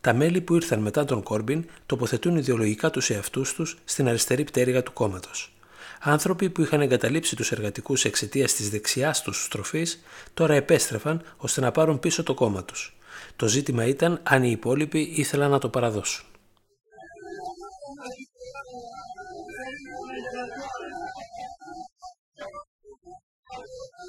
Τα 0.00 0.14
μέλη 0.14 0.40
που 0.40 0.54
ήρθαν 0.54 0.80
μετά 0.80 1.04
τον 1.04 1.22
Κόρμπιν 1.22 1.64
τοποθετούν 1.86 2.36
ιδεολογικά 2.36 2.90
τους 2.90 3.10
εαυτούς 3.10 3.54
τους 3.54 3.78
στην 3.84 4.08
αριστερή 4.08 4.44
πτέρυγα 4.44 4.82
του 4.82 4.92
κόμματος. 4.92 5.52
Άνθρωποι 6.00 6.50
που 6.50 6.62
είχαν 6.62 6.80
εγκαταλείψει 6.80 7.36
τους 7.36 7.52
εργατικούς 7.52 8.04
εξαιτίας 8.04 8.54
της 8.54 8.70
δεξιάς 8.70 9.22
τους 9.22 9.44
στροφής 9.44 10.02
τώρα 10.34 10.54
επέστρεφαν 10.54 11.22
ώστε 11.36 11.60
να 11.60 11.70
πάρουν 11.70 12.00
πίσω 12.00 12.22
το 12.22 12.34
κόμμα 12.34 12.64
τους. 12.64 12.96
Το 13.36 13.48
ζήτημα 13.48 13.84
ήταν 13.84 14.20
αν 14.22 14.44
οι 14.44 14.50
υπόλοιποι 14.50 15.12
ήθελαν 15.14 15.50
να 15.50 15.58
το 15.58 15.68
παραδώσουν. 15.68 16.24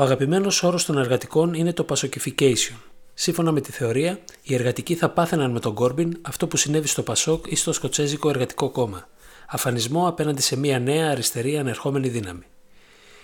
Ο 0.00 0.02
αγαπημένος 0.02 0.62
όρος 0.62 0.84
των 0.84 0.98
εργατικών 0.98 1.54
είναι 1.54 1.72
το 1.72 1.86
pacification. 1.88 2.74
Σύμφωνα 3.14 3.52
με 3.52 3.60
τη 3.60 3.72
θεωρία, 3.72 4.18
οι 4.42 4.54
εργατικοί 4.54 4.94
θα 4.94 5.08
πάθαιναν 5.08 5.50
με 5.50 5.60
τον 5.60 5.74
Κόρμπιν 5.74 6.18
αυτό 6.22 6.46
που 6.46 6.56
συνέβη 6.56 6.86
στο 6.88 7.02
Πασόκ 7.02 7.46
ή 7.48 7.56
στο 7.56 7.72
Σκοτσέζικο 7.72 8.28
Εργατικό 8.28 8.70
Κόμμα. 8.70 9.08
Αφανισμό 9.46 10.08
απέναντι 10.08 10.42
σε 10.42 10.56
μια 10.56 10.78
νέα 10.78 11.10
αριστερή 11.10 11.58
ανερχόμενη 11.58 12.08
δύναμη. 12.08 12.44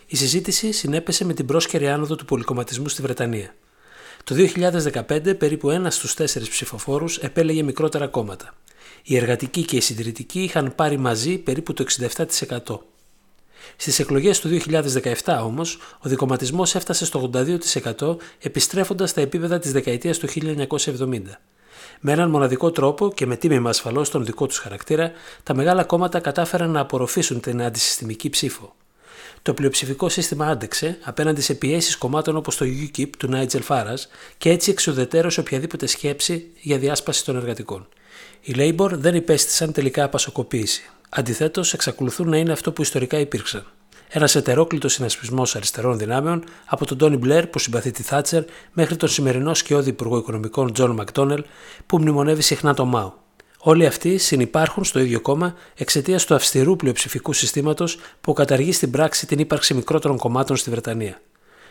Η 0.06 0.16
συζήτηση 0.16 0.73
συνέπεσε 0.73 1.25
με 1.25 1.35
την 1.35 1.47
πρόσκαιρη 1.47 1.88
άνοδο 1.88 2.16
του 2.16 2.25
πολυκομματισμού 2.25 2.88
στη 2.88 3.02
Βρετανία. 3.02 3.54
Το 4.25 4.35
2015 4.35 5.38
περίπου 5.38 5.71
ένας 5.71 5.95
στους 5.95 6.14
τέσσερις 6.14 6.49
ψηφοφόρους 6.49 7.18
επέλεγε 7.18 7.62
μικρότερα 7.62 8.06
κόμματα. 8.06 8.54
Οι 9.02 9.16
εργατικοί 9.16 9.62
και 9.64 9.76
οι 9.76 9.80
συντηρητικοί 9.80 10.42
είχαν 10.42 10.75
πάρει 10.75 10.99
μαζί 10.99 11.38
περίπου 11.38 11.73
το 11.73 11.85
67%. 11.85 12.78
Στις 13.77 13.99
εκλογές 13.99 14.41
του 14.41 14.49
2017 14.49 15.41
όμως, 15.45 15.79
ο 15.99 16.09
δικοματισμός 16.09 16.75
έφτασε 16.75 17.05
στο 17.05 17.31
82% 17.99 18.17
επιστρέφοντας 18.39 19.11
στα 19.11 19.21
επίπεδα 19.21 19.59
της 19.59 19.73
δεκαετίας 19.73 20.19
του 20.19 20.29
1970. 20.29 21.41
Με 22.01 22.13
έναν 22.13 22.31
μοναδικό 22.31 22.71
τρόπο 22.71 23.13
και 23.13 23.27
με 23.27 23.37
τίμημα 23.37 23.71
ασφαλώς 23.71 24.07
στον 24.07 24.25
δικό 24.25 24.47
τους 24.47 24.59
χαρακτήρα, 24.59 25.13
τα 25.43 25.55
μεγάλα 25.55 25.85
κόμματα 25.85 26.21
κατάφεραν 26.21 26.71
να 26.71 26.81
απορροφήσουν 26.81 27.41
την 27.41 27.63
αντισυστημική 27.63 28.31
ψήφο. 28.31 28.75
Το 29.43 29.55
πλειοψηφικό 29.55 30.09
σύστημα 30.09 30.47
άντεξε 30.47 30.99
απέναντι 31.03 31.41
σε 31.41 31.55
πιέσεις 31.55 31.97
κομμάτων 31.97 32.37
όπως 32.37 32.57
το 32.57 32.65
UKIP 32.65 33.11
του 33.19 33.29
Νάιτζελ 33.29 33.63
Φάρας 33.63 34.09
και 34.39 34.51
έτσι 34.51 34.71
εξουδετέρωσε 34.71 35.41
οποιαδήποτε 35.41 35.87
σκέψη 35.87 36.51
για 36.61 36.79
διάσπαση 36.79 37.25
των 37.25 37.37
εργατικών. 37.37 37.89
Οι 38.41 38.55
Labour 38.57 38.91
δεν 38.93 39.15
υπέστησαν 39.15 39.73
τελικά 39.73 40.05
απασοκοποίηση. 40.05 40.91
Αντιθέτως, 41.09 41.73
εξακολουθούν 41.73 42.29
να 42.29 42.37
είναι 42.37 42.53
αυτό 42.53 42.73
που 42.73 42.83
ιστορικά 42.83 43.19
υπήρξαν. 43.19 43.67
Ένας 44.09 44.35
ετερόκλητος 44.35 44.93
συνασπισμός 44.93 45.57
αριστερών 45.57 45.99
δυνάμεων 45.99 46.45
από 46.67 46.87
τον 46.87 46.99
Τόνι 46.99 47.17
Μπλερ 47.17 47.47
που 47.47 47.59
συμπαθεί 47.59 47.91
τη 47.91 48.03
Θάτσερ 48.03 48.45
μέχρι 48.73 48.97
τον 48.97 49.09
σημερινό 49.09 49.55
σκιώδη 49.55 49.89
Υπουργό 49.89 50.17
Οικονομικών 50.17 50.73
Τζον 50.73 50.91
Μακτόνελ 50.91 51.45
που 51.87 51.99
μνημονεύει 51.99 52.43
συχνά 52.43 52.75
τον 52.75 52.89
Μάου. 52.89 53.15
Όλοι 53.59 53.87
αυτοί 53.87 54.19
συνυπάρχουν 54.19 54.85
στο 54.85 54.99
ίδιο 54.99 55.21
κόμμα 55.21 55.55
εξαιτίας 55.75 56.25
του 56.25 56.35
αυστηρού 56.35 56.77
πλειοψηφικού 56.77 57.33
συστήματος 57.33 57.99
που 58.21 58.33
καταργεί 58.33 58.73
στην 58.73 58.91
πράξη 58.91 59.27
την 59.27 59.39
ύπαρξη 59.39 59.75
μικρότερων 59.75 60.17
κομμάτων 60.17 60.57
στη 60.57 60.71
Βρετανία. 60.71 61.21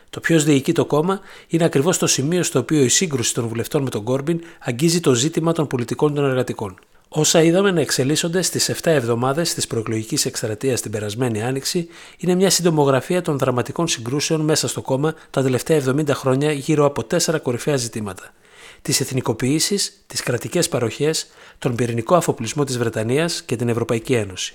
Το 0.09 0.19
ποιος 0.19 0.43
διοικεί 0.43 0.71
το 0.71 0.85
κόμμα 0.85 1.19
είναι 1.47 1.63
ακριβώς 1.63 1.97
το 1.97 2.07
σημείο 2.07 2.43
στο 2.43 2.59
οποίο 2.59 2.83
η 2.83 2.87
σύγκρουση 2.87 3.33
των 3.33 3.47
βουλευτών 3.47 3.83
με 3.83 3.89
τον 3.89 4.03
Κόρμπιν 4.03 4.41
αγγίζει 4.59 4.99
το 4.99 5.13
ζήτημα 5.13 5.51
των 5.51 5.67
πολιτικών 5.67 6.13
των 6.13 6.25
εργατικών. 6.25 6.79
Όσα 7.17 7.41
είδαμε 7.41 7.71
να 7.71 7.81
εξελίσσονται 7.81 8.41
στις 8.41 8.69
7 8.69 8.91
εβδομάδες 8.91 9.53
της 9.53 9.67
προεκλογικής 9.67 10.25
εκστρατείας 10.25 10.81
την 10.81 10.91
περασμένη 10.91 11.43
άνοιξη 11.43 11.87
είναι 12.17 12.35
μια 12.35 12.49
συντομογραφία 12.49 13.21
των 13.21 13.37
δραματικών 13.37 13.87
συγκρούσεων 13.87 14.41
μέσα 14.41 14.67
στο 14.67 14.81
κόμμα 14.81 15.15
τα 15.29 15.41
τελευταία 15.41 15.83
70 15.85 16.09
χρόνια 16.09 16.51
γύρω 16.51 16.85
από 16.85 17.03
τέσσερα 17.03 17.39
κορυφαία 17.39 17.75
ζητήματα. 17.75 18.33
Τις 18.81 18.99
εθνικοποιήσεις, 18.99 20.03
τις 20.07 20.21
κρατικές 20.21 20.69
παροχές, 20.69 21.27
τον 21.59 21.75
πυρηνικό 21.75 22.15
αφοπλισμό 22.15 22.63
της 22.63 22.77
Βρετανίας 22.77 23.43
και 23.43 23.55
την 23.55 23.69
Ευρωπαϊκή 23.69 24.13
Ένωση. 24.13 24.53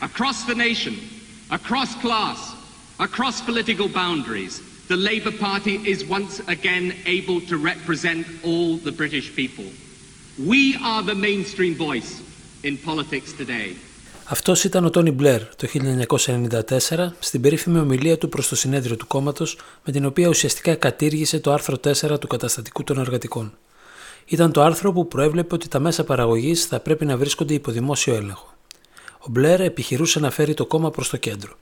Across 0.00 0.50
the 0.50 0.54
nation, 0.54 0.94
across 1.50 1.90
class, 2.04 2.38
across 2.98 3.40
political 3.50 3.88
boundaries, 3.88 4.54
the 4.88 4.96
Labour 5.10 5.34
Party 5.48 5.74
is 5.92 5.98
once 6.18 6.34
again 6.56 6.84
able 7.16 7.40
to 7.50 7.56
represent 7.72 8.26
all 8.44 8.76
the 8.88 8.92
British 9.00 9.28
people. 9.40 9.68
We 10.38 10.74
are 10.80 11.02
the 11.02 11.14
mainstream 11.14 11.76
voice 11.76 12.22
in 12.62 12.78
politics 12.86 13.30
today. 13.38 13.76
Αυτός 14.24 14.64
ήταν 14.64 14.84
ο 14.84 14.90
Τόνι 14.90 15.10
Μπλερ 15.10 15.42
το 15.56 15.68
1994 16.18 17.08
στην 17.18 17.40
περίφημη 17.40 17.78
ομιλία 17.78 18.18
του 18.18 18.28
προς 18.28 18.48
το 18.48 18.56
συνέδριο 18.56 18.96
του 18.96 19.06
κόμματος 19.06 19.58
με 19.84 19.92
την 19.92 20.04
οποία 20.04 20.28
ουσιαστικά 20.28 20.74
κατήργησε 20.74 21.40
το 21.40 21.52
άρθρο 21.52 21.76
4 21.84 22.20
του 22.20 22.26
καταστατικού 22.26 22.84
των 22.84 22.98
εργατικών. 22.98 23.58
Ήταν 24.26 24.52
το 24.52 24.62
άρθρο 24.62 24.92
που 24.92 25.08
προέβλεπε 25.08 25.54
ότι 25.54 25.68
τα 25.68 25.78
μέσα 25.78 26.04
παραγωγής 26.04 26.64
θα 26.64 26.80
πρέπει 26.80 27.04
να 27.04 27.16
βρίσκονται 27.16 27.54
υπό 27.54 27.70
δημόσιο 27.70 28.14
έλεγχο. 28.14 28.54
Ο 29.18 29.26
Μπλερ 29.28 29.60
επιχειρούσε 29.60 30.20
να 30.20 30.30
φέρει 30.30 30.54
το 30.54 30.66
κόμμα 30.66 30.90
προς 30.90 31.08
το 31.08 31.16
κέντρο. 31.16 31.52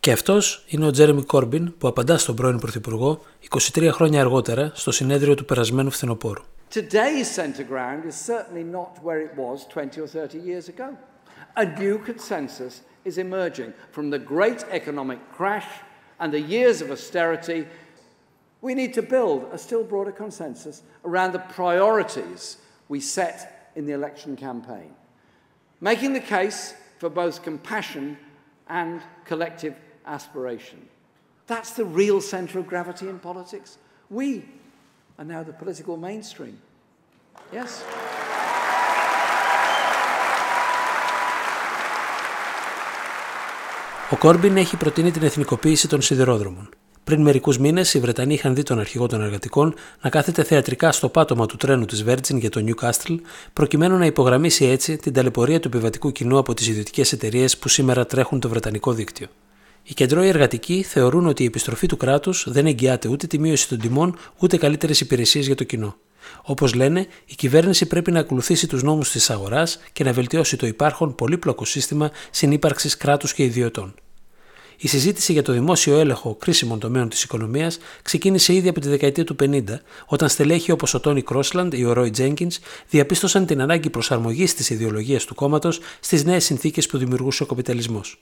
Και 0.00 0.12
αυτός 0.12 0.64
είναι 0.66 0.86
ο 0.86 0.90
Τζέρεμι 0.90 1.22
Κόρμπιν 1.22 1.72
που 1.78 1.88
απαντά 1.88 2.18
στον 2.18 2.34
πρώην 2.34 2.58
Πρωθυπουργό 2.58 3.24
23 3.48 3.88
χρόνια 3.92 4.20
αργότερα 4.20 4.72
στο 4.74 4.90
συνέδριο 4.90 5.34
του 5.34 5.44
περασμένου 5.44 5.90
φθινοπόρου. 5.90 6.42
Today's 6.72 7.30
centre 7.30 7.64
ground 7.64 8.06
is 8.06 8.14
certainly 8.14 8.64
not 8.64 9.04
where 9.04 9.20
it 9.20 9.36
was 9.36 9.66
20 9.66 10.00
or 10.00 10.06
30 10.06 10.38
years 10.38 10.70
ago. 10.70 10.96
A 11.54 11.66
new 11.66 11.98
consensus 11.98 12.80
is 13.04 13.18
emerging 13.18 13.74
from 13.90 14.08
the 14.08 14.18
great 14.18 14.64
economic 14.70 15.18
crash 15.34 15.68
and 16.18 16.32
the 16.32 16.40
years 16.40 16.80
of 16.80 16.90
austerity. 16.90 17.66
We 18.62 18.74
need 18.74 18.94
to 18.94 19.02
build 19.02 19.50
a 19.52 19.58
still 19.58 19.84
broader 19.84 20.12
consensus 20.12 20.82
around 21.04 21.32
the 21.32 21.40
priorities 21.40 22.56
we 22.88 23.00
set 23.00 23.70
in 23.76 23.84
the 23.84 23.92
election 23.92 24.34
campaign, 24.34 24.94
making 25.82 26.14
the 26.14 26.20
case 26.20 26.72
for 26.96 27.10
both 27.10 27.42
compassion 27.42 28.16
and 28.66 29.02
collective 29.26 29.74
aspiration. 30.06 30.88
That's 31.46 31.72
the 31.72 31.84
real 31.84 32.22
centre 32.22 32.60
of 32.60 32.66
gravity 32.66 33.10
in 33.10 33.18
politics. 33.18 33.76
We 34.08 34.46
are 35.18 35.24
now 35.24 35.42
the 35.42 35.64
political 35.64 35.96
mainstream. 35.96 36.56
Yes? 37.52 37.70
Ο 44.10 44.16
Κόρμπιν 44.16 44.56
έχει 44.56 44.76
προτείνει 44.76 45.10
την 45.10 45.22
εθνικοποίηση 45.22 45.88
των 45.88 46.02
σιδηρόδρομων. 46.02 46.68
Πριν 47.04 47.22
μερικούς 47.22 47.58
μήνες, 47.58 47.94
οι 47.94 48.00
Βρετανοί 48.00 48.34
είχαν 48.34 48.54
δει 48.54 48.62
τον 48.62 48.78
αρχηγό 48.78 49.06
των 49.06 49.22
εργατικών 49.22 49.74
να 50.02 50.10
κάθεται 50.10 50.42
θεατρικά 50.42 50.92
στο 50.92 51.08
πάτωμα 51.08 51.46
του 51.46 51.56
τρένου 51.56 51.84
της 51.84 52.04
Virgin 52.08 52.38
για 52.38 52.50
το 52.50 52.64
Newcastle, 52.66 53.16
προκειμένου 53.52 53.96
να 53.96 54.06
υπογραμμίσει 54.06 54.64
έτσι 54.64 54.96
την 54.96 55.12
ταλαιπωρία 55.12 55.60
του 55.60 55.68
επιβατικού 55.68 56.12
κοινού 56.12 56.38
από 56.38 56.54
τις 56.54 56.68
ιδιωτικές 56.68 57.12
εταιρείες 57.12 57.58
που 57.58 57.68
σήμερα 57.68 58.06
τρέχουν 58.06 58.40
το 58.40 58.48
βρετανικό 58.48 58.92
δίκτυο. 58.92 59.26
Οι 59.84 59.94
κεντρώοι 59.94 60.28
εργατικοί 60.28 60.82
θεωρούν 60.82 61.26
ότι 61.26 61.42
η 61.42 61.46
επιστροφή 61.46 61.86
του 61.86 61.96
κράτους 61.96 62.44
δεν 62.48 62.66
εγγυάται 62.66 63.08
ούτε 63.08 63.26
τη 63.26 63.38
μείωση 63.38 63.68
των 63.68 63.78
τιμών 63.78 64.18
ούτε 64.38 64.56
καλύτερες 64.56 65.00
υπηρεσίες 65.00 65.46
για 65.46 65.54
το 65.54 65.64
κοινό. 65.64 65.96
Όπως 66.42 66.74
λένε, 66.74 67.06
η 67.26 67.34
κυβέρνηση 67.34 67.86
πρέπει 67.86 68.10
να 68.10 68.20
ακολουθήσει 68.20 68.66
τους 68.66 68.82
νόμους 68.82 69.10
της 69.10 69.30
αγοράς 69.30 69.80
και 69.92 70.04
να 70.04 70.12
βελτιώσει 70.12 70.56
το 70.56 70.66
υπάρχον 70.66 71.14
πολύπλοκο 71.14 71.64
σύστημα 71.64 72.10
συνύπαρξης 72.30 72.96
κράτους 72.96 73.34
και 73.34 73.42
ιδιωτών. 73.42 73.94
Η 74.76 74.88
συζήτηση 74.88 75.32
για 75.32 75.42
το 75.42 75.52
δημόσιο 75.52 75.98
έλεγχο 75.98 76.34
κρίσιμων 76.34 76.78
τομέων 76.78 77.08
της 77.08 77.22
οικονομίας 77.22 77.78
ξεκίνησε 78.02 78.54
ήδη 78.54 78.68
από 78.68 78.80
τη 78.80 78.88
δεκαετία 78.88 79.24
του 79.24 79.36
50, 79.42 79.62
όταν 80.06 80.28
στελέχη 80.28 80.72
όπως 80.72 80.94
ο 80.94 81.00
Τόνι 81.00 81.22
Κρόσλαντ 81.22 81.74
ή 81.74 81.84
ο 81.84 81.92
Ρόι 81.92 82.10
Τζέγκιν 82.10 82.50
διαπίστωσαν 82.88 83.46
την 83.46 83.60
ανάγκη 83.60 83.90
προσαρμογής 83.90 84.54
της 84.54 84.70
ιδεολογίας 84.70 85.24
του 85.24 85.34
κόμματος 85.34 85.80
στις 86.00 86.24
νέες 86.24 86.44
συνθήκες 86.44 86.86
που 86.86 86.98
δημιουργούσε 86.98 87.42
ο 87.42 87.46
καπιταλισμός. 87.46 88.20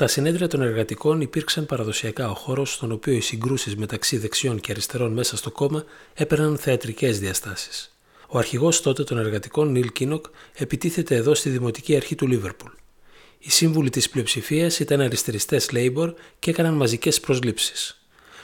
Τα 0.00 0.06
συνέδρια 0.06 0.48
των 0.48 0.62
εργατικών 0.62 1.20
υπήρξαν 1.20 1.66
παραδοσιακά 1.66 2.30
ο 2.30 2.34
χώρος 2.34 2.72
στον 2.72 2.92
οποίο 2.92 3.12
οι 3.12 3.20
συγκρούσεις 3.20 3.76
μεταξύ 3.76 4.18
δεξιών 4.18 4.60
και 4.60 4.70
αριστερών 4.72 5.12
μέσα 5.12 5.36
στο 5.36 5.50
κόμμα 5.50 5.84
έπαιρναν 6.14 6.56
θεατρικές 6.56 7.18
διαστάσεις. 7.18 7.96
Ο 8.28 8.38
αρχηγός 8.38 8.80
τότε 8.80 9.04
των 9.04 9.18
εργατικών, 9.18 9.70
Νίλ 9.70 9.92
Κίνοκ, 9.92 10.24
επιτίθεται 10.54 11.14
εδώ 11.14 11.34
στη 11.34 11.50
δημοτική 11.50 11.96
αρχή 11.96 12.14
του 12.14 12.26
Λίβερπουλ. 12.26 12.70
Οι 13.38 13.50
σύμβουλοι 13.50 13.90
της 13.90 14.10
πλειοψηφίας 14.10 14.78
ήταν 14.78 15.00
αριστεριστές 15.00 15.70
Labour 15.72 16.14
και 16.38 16.50
έκαναν 16.50 16.74
μαζικές 16.74 17.20
προσλήψεις. 17.20 18.00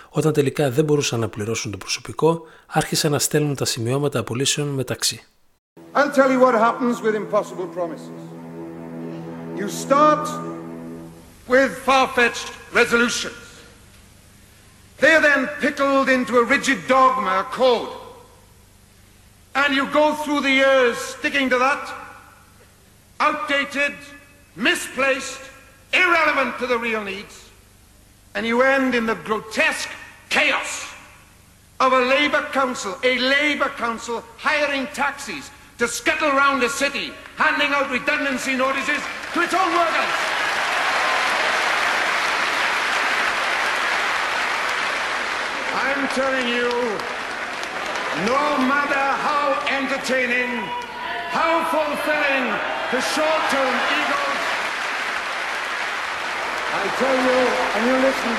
Όταν 0.09 0.33
τελικά 0.33 0.71
δεν 0.71 0.85
μπορούσαν 0.85 1.21
να 1.21 1.29
πληρώσουν 1.29 1.71
το 1.71 1.77
προσωπικό, 1.77 2.42
άρχισαν 2.66 3.11
να 3.11 3.19
στέλνουν 3.19 3.55
τα 3.55 3.64
σημειώματα 3.64 4.19
απολύσεων 4.19 4.69
μεταξύ. 4.69 5.27
I'll 5.95 6.12
tell 6.12 6.31
you 6.31 6.40
what 6.40 6.55
happens 6.55 7.01
with 7.03 7.14
impossible 7.14 7.69
promises. 7.77 8.21
You 9.59 9.69
start 9.69 10.56
with 11.48 11.78
far-fetched 11.78 12.52
resolutions. 12.72 13.35
They 14.98 15.12
are 15.12 15.20
then 15.20 15.46
pickled 15.61 16.09
into 16.09 16.38
a 16.38 16.44
rigid 16.44 16.87
dogma, 16.88 17.40
a 17.40 17.44
code. 17.44 17.94
And 19.54 19.74
you 19.74 19.87
go 19.90 20.14
through 20.14 20.40
the 20.40 20.50
years 20.50 20.98
sticking 20.98 21.48
to 21.50 21.59
that, 21.59 21.94
outdated, 23.20 23.94
misplaced, 24.54 25.40
irrelevant 25.92 26.59
to 26.59 26.66
the 26.66 26.78
real 26.78 27.02
needs, 27.04 27.50
and 28.35 28.46
you 28.46 28.62
end 28.62 28.94
in 28.94 29.06
the 29.06 29.14
grotesque 29.14 29.90
chaos 30.28 30.92
of 31.80 31.92
a 31.92 32.00
Labour 32.00 32.42
council, 32.52 32.98
a 33.02 33.18
Labour 33.18 33.68
council 33.70 34.24
hiring 34.38 34.87
taxis 34.88 35.50
to 35.78 35.87
scuttle 35.87 36.30
round 36.30 36.62
the 36.62 36.68
city, 36.68 37.12
handing 37.37 37.70
out 37.72 37.90
redundancy 37.90 38.56
notices 38.56 39.00
to 39.32 39.42
its 39.42 39.52
own 39.54 39.72
workers. 39.72 40.37
I'm 45.78 46.06
telling 46.16 46.48
you, 46.48 46.70
no 48.24 48.40
matter 48.64 49.07
how 49.20 49.52
entertaining, 49.68 50.48
how 51.29 51.61
fulfilling 51.68 52.46
the 52.90 53.02
short-term 53.12 53.74
egos, 54.00 54.40
I 56.72 56.85
tell 56.96 57.18
you, 57.29 57.40
and 57.76 57.83
you 57.87 57.96
listen, 58.09 58.35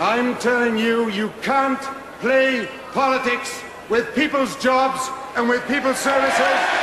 I'm 0.00 0.36
telling 0.38 0.76
you, 0.76 1.10
you 1.10 1.32
can't 1.42 1.80
play 2.18 2.68
politics 2.92 3.62
with 3.88 4.12
people's 4.16 4.56
jobs 4.56 5.10
and 5.36 5.48
with 5.48 5.64
people's 5.68 5.98
services. 5.98 6.79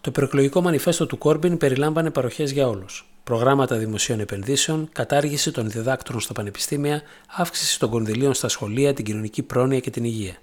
Το 0.00 0.10
προεκλογικό 0.10 0.60
μανιφέστο 0.60 1.06
του 1.06 1.18
Κόρμπιν 1.18 1.56
περιλάμβανε 1.56 2.10
παροχές 2.10 2.50
για 2.50 2.68
όλους. 2.68 3.10
Προγράμματα 3.24 3.76
δημοσίων 3.76 4.20
επενδύσεων, 4.20 4.88
κατάργηση 4.92 5.50
των 5.52 5.70
διδάκτρων 5.70 6.20
στα 6.20 6.32
πανεπιστήμια, 6.32 7.02
αύξηση 7.36 7.78
των 7.78 7.90
κονδυλίων 7.90 8.34
στα 8.34 8.48
σχολεία, 8.48 8.94
την 8.94 9.04
κοινωνική 9.04 9.42
πρόνοια 9.42 9.80
και 9.80 9.90
την 9.90 10.04
υγεία. 10.04 10.34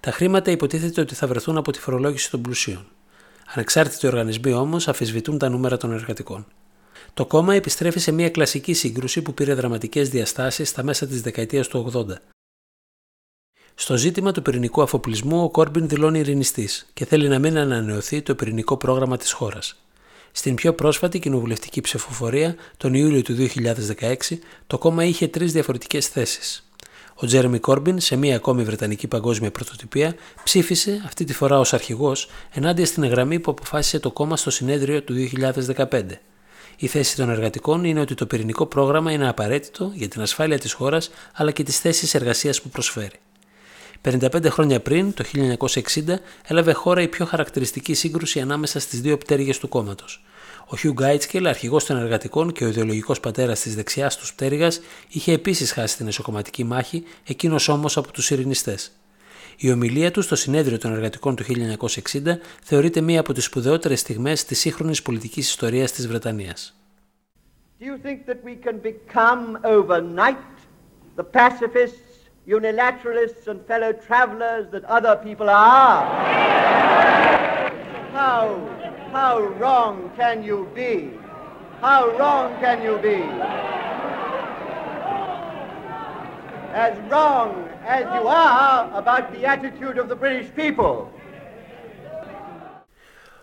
Τα 0.00 0.10
χρήματα 0.10 0.50
υποτίθεται 0.50 1.00
ότι 1.00 1.14
θα 1.14 1.26
βρεθούν 1.26 1.56
από 1.56 1.72
τη 1.72 1.78
φορολόγηση 1.78 2.30
των 2.30 2.42
πλουσίων. 2.42 2.86
Ανεξάρτητοι 3.54 4.06
οργανισμοί 4.06 4.52
όμως 4.52 4.88
αφισβητούν 4.88 5.38
τα 5.38 5.48
νούμερα 5.48 5.76
των 5.76 5.92
εργατικών. 5.92 6.46
Το 7.14 7.26
κόμμα 7.26 7.54
επιστρέφει 7.54 7.98
σε 7.98 8.12
μια 8.12 8.30
κλασική 8.30 8.72
σύγκρουση 8.72 9.22
που 9.22 9.34
πήρε 9.34 9.54
δραματικές 9.54 10.08
διαστάσεις 10.08 10.68
στα 10.68 10.82
μέσα 10.82 11.06
της 11.06 11.22
δεκαετίας 11.22 11.68
του 11.68 11.90
80. 11.94 12.33
Στο 13.74 13.96
ζήτημα 13.96 14.32
του 14.32 14.42
πυρηνικού 14.42 14.82
αφοπλισμού, 14.82 15.42
ο 15.42 15.50
Κόρμπιν 15.50 15.88
δηλώνει 15.88 16.18
ειρηνιστής 16.18 16.86
και 16.94 17.04
θέλει 17.04 17.28
να 17.28 17.38
μην 17.38 17.58
ανανεωθεί 17.58 18.22
το 18.22 18.34
πυρηνικό 18.34 18.76
πρόγραμμα 18.76 19.16
της 19.16 19.32
χώρας. 19.32 19.76
Στην 20.32 20.54
πιο 20.54 20.74
πρόσφατη 20.74 21.18
κοινοβουλευτική 21.18 21.80
ψηφοφορία, 21.80 22.56
τον 22.76 22.94
Ιούλιο 22.94 23.22
του 23.22 23.34
2016, 23.34 24.38
το 24.66 24.78
κόμμα 24.78 25.04
είχε 25.04 25.28
τρεις 25.28 25.52
διαφορετικές 25.52 26.06
θέσεις. 26.06 26.68
Ο 27.14 27.26
Τζέρεμι 27.26 27.58
Κόρμπιν, 27.58 28.00
σε 28.00 28.16
μία 28.16 28.36
ακόμη 28.36 28.62
βρετανική 28.62 29.06
παγκόσμια 29.06 29.50
πρωτοτυπία, 29.50 30.14
ψήφισε, 30.44 31.02
αυτή 31.04 31.24
τη 31.24 31.32
φορά 31.32 31.58
ως 31.58 31.72
αρχηγός, 31.72 32.28
ενάντια 32.52 32.86
στην 32.86 33.04
γραμμή 33.04 33.40
που 33.40 33.50
αποφάσισε 33.50 33.98
το 33.98 34.10
κόμμα 34.10 34.36
στο 34.36 34.50
συνέδριο 34.50 35.02
του 35.02 35.14
2015. 35.76 36.20
Η 36.76 36.86
θέση 36.86 37.16
των 37.16 37.30
εργατικών 37.30 37.84
είναι 37.84 38.00
ότι 38.00 38.14
το 38.14 38.26
πυρηνικό 38.26 38.66
πρόγραμμα 38.66 39.12
είναι 39.12 39.28
απαραίτητο 39.28 39.92
για 39.94 40.08
την 40.08 40.20
ασφάλεια 40.20 40.58
της 40.58 40.72
χώρας 40.72 41.10
αλλά 41.34 41.50
και 41.50 41.62
τις 41.62 41.78
θέσεις 41.78 42.14
εργασίας 42.14 42.62
που 42.62 42.68
προσφέρει. 42.68 43.18
55 44.04 44.46
χρόνια 44.50 44.80
πριν, 44.80 45.14
το 45.14 45.24
1960, 45.24 46.20
έλαβε 46.46 46.72
χώρα 46.72 47.02
η 47.02 47.08
πιο 47.08 47.24
χαρακτηριστική 47.24 47.94
σύγκρουση 47.94 48.40
ανάμεσα 48.40 48.80
στις 48.80 49.00
δύο 49.00 49.18
πτέρυγες 49.18 49.58
του 49.58 49.68
κόμματος. 49.68 50.24
Ο 50.66 50.76
Χιου 50.76 50.92
Γκάιτσκελ, 50.92 51.46
αρχηγός 51.46 51.84
των 51.84 51.96
εργατικών 51.96 52.52
και 52.52 52.64
ο 52.64 52.68
ιδεολογικός 52.68 53.20
πατέρας 53.20 53.60
της 53.60 53.74
δεξιάς 53.74 54.16
τους 54.16 54.34
πτέρυγας, 54.34 54.80
είχε 55.08 55.32
επίσης 55.32 55.72
χάσει 55.72 55.96
την 55.96 56.06
εσωκομματική 56.06 56.64
μάχη, 56.64 57.04
εκείνος 57.24 57.68
όμως 57.68 57.96
από 57.96 58.12
τους 58.12 58.30
ειρηνιστές. 58.30 58.92
Η 59.56 59.72
ομιλία 59.72 60.10
του 60.10 60.22
στο 60.22 60.36
συνέδριο 60.36 60.78
των 60.78 60.92
εργατικών 60.92 61.36
του 61.36 61.42
1960 61.42 62.38
θεωρείται 62.62 63.00
μία 63.00 63.20
από 63.20 63.32
τις 63.32 63.44
σπουδαιότερες 63.44 64.00
στιγμές 64.00 64.44
της 64.44 64.58
σύγχρονης 64.58 65.02
πολιτικής 65.02 65.48
ιστορίας 65.48 65.92
της 65.92 66.08
Βρετανίας. 66.08 66.78
Do 67.80 67.84
you 67.84 67.98
think 68.06 68.18
that 68.30 68.40
we 68.44 68.54
can 68.66 68.76
become 68.90 69.58
overnight 69.64 70.54
the 71.16 71.24
pacifists, 71.40 72.03
unilateralists 72.47 73.47
and 73.47 73.65
fellow 73.65 73.91
travelers 74.07 74.65
that 74.71 74.83
other 74.85 75.15
people 75.27 75.49
are? 75.49 75.99
How, 78.19 78.43
how 79.11 79.39
wrong 79.59 80.11
can 80.17 80.43
you 80.43 80.67
be? 80.73 80.93
How 81.81 82.01
wrong 82.17 82.47
can 82.63 82.77
you 82.81 82.97
be? 83.09 83.19
As 86.85 86.93
wrong 87.09 87.69
as 87.97 88.03
you 88.15 88.27
are 88.27 88.79
about 89.01 89.25
the 89.33 89.45
attitude 89.45 89.97
of 89.97 90.07
the 90.09 90.15
British 90.15 90.49
people. 90.55 90.95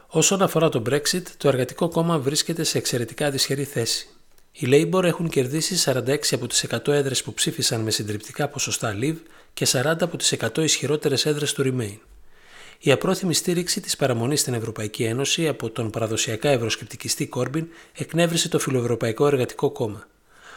Όσον 0.09 0.43
αφορά 0.43 0.69
το 0.69 0.83
Brexit, 0.91 1.23
το 1.37 1.49
Εργατικό 1.49 1.89
Κόμμα 1.89 2.19
βρίσκεται 2.19 2.63
σε 2.63 2.79
εξαιρετικά 2.79 3.31
δυσχερή 3.31 3.65
θέση. 3.65 4.09
Οι 4.52 4.68
Labour 4.70 5.04
έχουν 5.04 5.30
κερδίσει 5.30 5.92
46 5.94 6.18
από 6.32 6.48
τις 6.48 6.66
100 6.70 6.88
έδρες 6.88 7.24
που 7.24 7.34
ψήφισαν 7.34 7.82
με 7.82 7.92
συντριπτικά 7.92 8.48
ποσοστά 8.48 8.98
Leave 9.02 9.18
και 9.54 9.68
40 9.72 9.84
από 10.00 10.18
τις 10.18 10.36
100 10.40 10.58
ισχυρότερες 10.58 11.26
έδρες 11.26 11.54
του 11.54 11.64
Remain. 11.66 11.98
Η 12.80 12.92
απρόθυμη 12.92 13.34
στήριξη 13.34 13.82
της 13.82 13.96
παραμονής 13.96 14.40
στην 14.40 14.54
Ευρωπαϊκή 14.54 15.04
Ένωση 15.04 15.48
από 15.48 15.70
τον 15.70 15.90
παραδοσιακά 15.90 16.50
ευρωσκεπτικιστή 16.50 17.28
Κόρμπιν 17.28 17.68
εκνεύρισε 17.94 18.50
το 18.50 18.60
Φιλοευρωπαϊκό 18.60 19.28
Εργατικό 19.28 19.70
Κόμμα. 19.70 20.08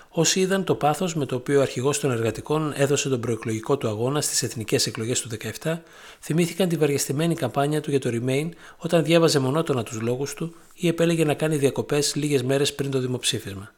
Όσοι 0.09 0.41
είδαν 0.41 0.65
το 0.65 0.75
πάθος 0.75 1.15
με 1.15 1.27
το 1.27 1.35
οποίο 1.35 1.59
ο 1.59 1.63
αρχηγός 1.63 2.01
των 2.01 2.11
εργατικών 2.11 2.73
έδωσε 2.77 3.09
τον 3.09 3.21
προεκλογικό 3.21 3.77
του 3.77 3.89
αγώνα 3.89 4.21
στις 4.21 4.43
εθνικές 4.43 4.87
εκλογές 4.87 5.21
του 5.21 5.29
2017, 5.63 5.79
θυμήθηκαν 6.21 6.69
τη 6.69 6.77
βαριεστημένη 6.77 7.35
καμπάνια 7.35 7.81
του 7.81 7.91
για 7.91 8.01
το 8.01 8.11
Remain 8.13 8.49
όταν 8.77 9.05
διάβαζε 9.05 9.39
μονότονα 9.39 9.83
τους 9.83 10.01
λόγους 10.01 10.35
του 10.35 10.55
ή 10.75 10.89
επέλεγε 10.89 11.25
να 11.25 11.35
κάνει 11.35 11.57
διακοπές 11.57 12.15
λίγες 12.15 12.43
μέρες 12.43 12.75
πριν 12.75 12.91
το 12.91 12.99
δημοψήφισμα. 12.99 13.73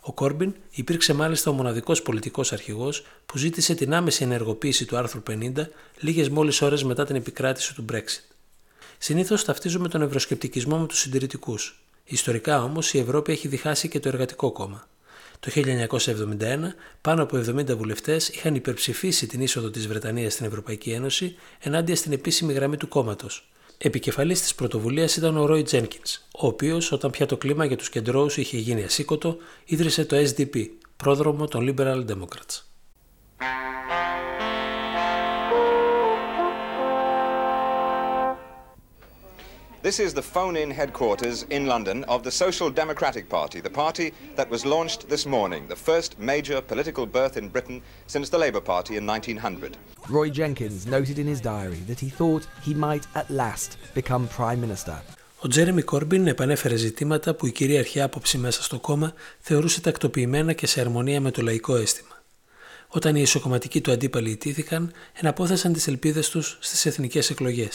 Ο 0.00 0.12
Κόρμπιν 0.12 0.54
υπήρξε 0.70 1.12
μάλιστα 1.12 1.50
ο 1.50 1.54
μοναδικός 1.54 2.02
πολιτικός 2.02 2.52
αρχηγός 2.52 3.06
που 3.26 3.38
ζήτησε 3.38 3.74
την 3.74 3.94
άμεση 3.94 4.22
ενεργοποίηση 4.22 4.84
του 4.84 4.96
άρθρου 4.96 5.22
50 5.30 5.52
λίγες 6.00 6.28
μόλις 6.28 6.62
ώρες 6.62 6.84
μετά 6.84 7.04
την 7.04 7.16
επικράτηση 7.16 7.74
του 7.74 7.84
Brexit. 7.92 8.24
Συνήθως 8.98 9.44
ταυτίζουμε 9.44 9.88
τον 9.88 10.02
ευρωσκεπτικισμό 10.02 10.78
με 10.78 10.86
τους 10.86 10.98
συντηρητικούς. 10.98 11.82
Ιστορικά 12.04 12.62
όμως 12.62 12.94
η 12.94 12.98
Ευρώπη 12.98 13.32
έχει 13.32 13.48
διχάσει 13.48 13.88
και 13.88 14.00
το 14.00 14.08
εργατικό 14.08 14.52
κόμμα. 14.52 14.88
Το 15.40 15.50
1971, 15.50 16.74
πάνω 17.00 17.22
από 17.22 17.36
70 17.36 17.76
βουλευτές 17.76 18.28
είχαν 18.28 18.54
υπερψηφίσει 18.54 19.26
την 19.26 19.40
είσοδο 19.40 19.70
της 19.70 19.86
Βρετανίας 19.86 20.32
στην 20.32 20.46
Ευρωπαϊκή 20.46 20.90
Ένωση 20.90 21.36
ενάντια 21.58 21.96
στην 21.96 22.12
επίσημη 22.12 22.52
γραμμή 22.52 22.76
του 22.76 22.88
κόμματος. 22.88 23.50
Επικεφαλής 23.82 24.40
της 24.40 24.54
πρωτοβουλίας 24.54 25.16
ήταν 25.16 25.36
ο 25.36 25.46
Ρόι 25.46 25.62
Τζένκινς, 25.62 26.16
ο 26.16 26.46
οποίος, 26.46 26.92
όταν 26.92 27.10
πια 27.10 27.26
το 27.26 27.36
κλίμα 27.36 27.64
για 27.64 27.76
τους 27.76 27.88
κεντρώους 27.88 28.36
είχε 28.36 28.56
γίνει 28.56 28.82
ασήκωτο, 28.84 29.36
ίδρυσε 29.64 30.04
το 30.04 30.16
SDP, 30.16 30.66
πρόδρομο 30.96 31.46
των 31.46 31.68
Liberal 31.68 32.04
Democrats. 32.06 32.62
This 39.82 39.98
is 39.98 40.12
the 40.12 40.30
phone-in 40.34 40.70
headquarters 40.70 41.46
in 41.48 41.66
London 41.66 42.04
of 42.04 42.22
the 42.22 42.30
Social 42.30 42.68
Democratic 42.68 43.30
Party, 43.30 43.60
the 43.62 43.76
party 43.84 44.12
that 44.36 44.50
was 44.50 44.66
launched 44.66 45.08
this 45.08 45.24
morning, 45.24 45.68
the 45.68 45.82
first 45.88 46.18
major 46.18 46.60
political 46.60 47.06
birth 47.06 47.38
in 47.38 47.48
Britain 47.48 47.80
since 48.06 48.28
the 48.28 48.36
Labour 48.36 48.60
Party 48.60 48.98
in 48.98 49.06
1900. 49.06 49.78
Roy 50.10 50.28
Jenkins 50.28 50.84
noted 50.86 51.18
in 51.18 51.26
his 51.26 51.40
diary 51.40 51.80
that 51.88 51.98
he 51.98 52.10
thought 52.10 52.46
he 52.62 52.74
might 52.74 53.06
at 53.14 53.30
last 53.30 53.78
become 53.94 54.28
Prime 54.28 54.60
Minister. 54.60 55.02
Ο 55.38 55.48
Τζέρεμι 55.48 55.82
Κόρμπιν 55.82 56.26
επανέφερε 56.26 56.76
ζητήματα 56.76 57.34
που 57.34 57.46
η 57.46 57.52
κυρίαρχη 57.52 58.00
άποψη 58.00 58.38
μέσα 58.38 58.62
στο 58.62 58.78
κόμμα 58.78 59.14
θεωρούσε 59.38 59.80
τακτοποιημένα 59.80 60.52
και 60.52 60.66
σε 60.66 60.80
αρμονία 60.80 61.20
με 61.20 61.30
το 61.30 61.42
λαϊκό 61.42 61.76
αίσθημα. 61.76 62.22
Όταν 62.88 63.16
οι 63.16 63.20
ισοκομματικοί 63.22 63.80
του 63.80 63.92
αντίπαλοι 63.92 64.30
ιτήθηκαν, 64.30 64.92
εναπόθεσαν 65.12 65.72
τι 65.72 65.84
ελπίδε 65.88 66.20
του 66.30 66.42
στι 66.42 66.88
εθνικέ 66.88 67.20
εκλογέ. 67.30 67.68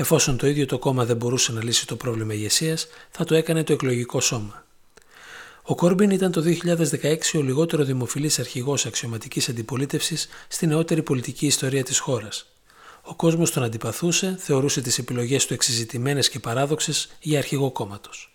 Εφόσον 0.00 0.36
το 0.36 0.46
ίδιο 0.46 0.66
το 0.66 0.78
κόμμα 0.78 1.04
δεν 1.04 1.16
μπορούσε 1.16 1.52
να 1.52 1.64
λύσει 1.64 1.86
το 1.86 1.96
πρόβλημα 1.96 2.34
ηγεσίας, 2.34 2.86
θα 3.10 3.24
το 3.24 3.34
έκανε 3.34 3.64
το 3.64 3.72
εκλογικό 3.72 4.20
σώμα. 4.20 4.64
Ο 5.62 5.74
Κόρμπιν 5.74 6.10
ήταν 6.10 6.32
το 6.32 6.42
2016 6.42 7.38
ο 7.38 7.42
λιγότερο 7.42 7.84
δημοφιλής 7.84 8.38
αρχηγός 8.38 8.86
αξιωματικής 8.86 9.48
αντιπολίτευσης 9.48 10.28
στη 10.48 10.66
νεότερη 10.66 11.02
πολιτική 11.02 11.46
ιστορία 11.46 11.82
της 11.84 11.98
χώρας. 11.98 12.46
Ο 13.02 13.14
κόσμος 13.14 13.50
τον 13.50 13.62
αντιπαθούσε, 13.62 14.36
θεωρούσε 14.38 14.80
τις 14.80 14.98
επιλογές 14.98 15.46
του 15.46 15.54
εξειζητημένες 15.54 16.28
και 16.28 16.38
παράδοξες 16.38 17.08
για 17.20 17.38
αρχηγό 17.38 17.70
κόμματος. 17.70 18.32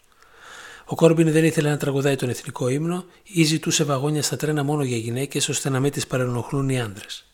Ο 0.86 0.96
Κόρμπιν 0.96 1.32
δεν 1.32 1.44
ήθελε 1.44 1.70
να 1.70 1.78
τραγουδάει 1.78 2.16
τον 2.16 2.30
εθνικό 2.30 2.68
ύμνο 2.68 3.06
ή 3.24 3.44
ζητούσε 3.44 3.84
βαγόνια 3.84 4.24
στα 4.24 4.36
τρένα 4.36 4.64
μόνο 4.64 4.84
για 4.84 4.98
γυναίκες 4.98 5.50
ώστε 5.50 5.70
να 5.70 5.80
μην 5.80 5.92
τις 5.92 6.08
παρενοχλούν 6.08 6.70
οι 6.70 6.82
άντρες. 6.82 7.33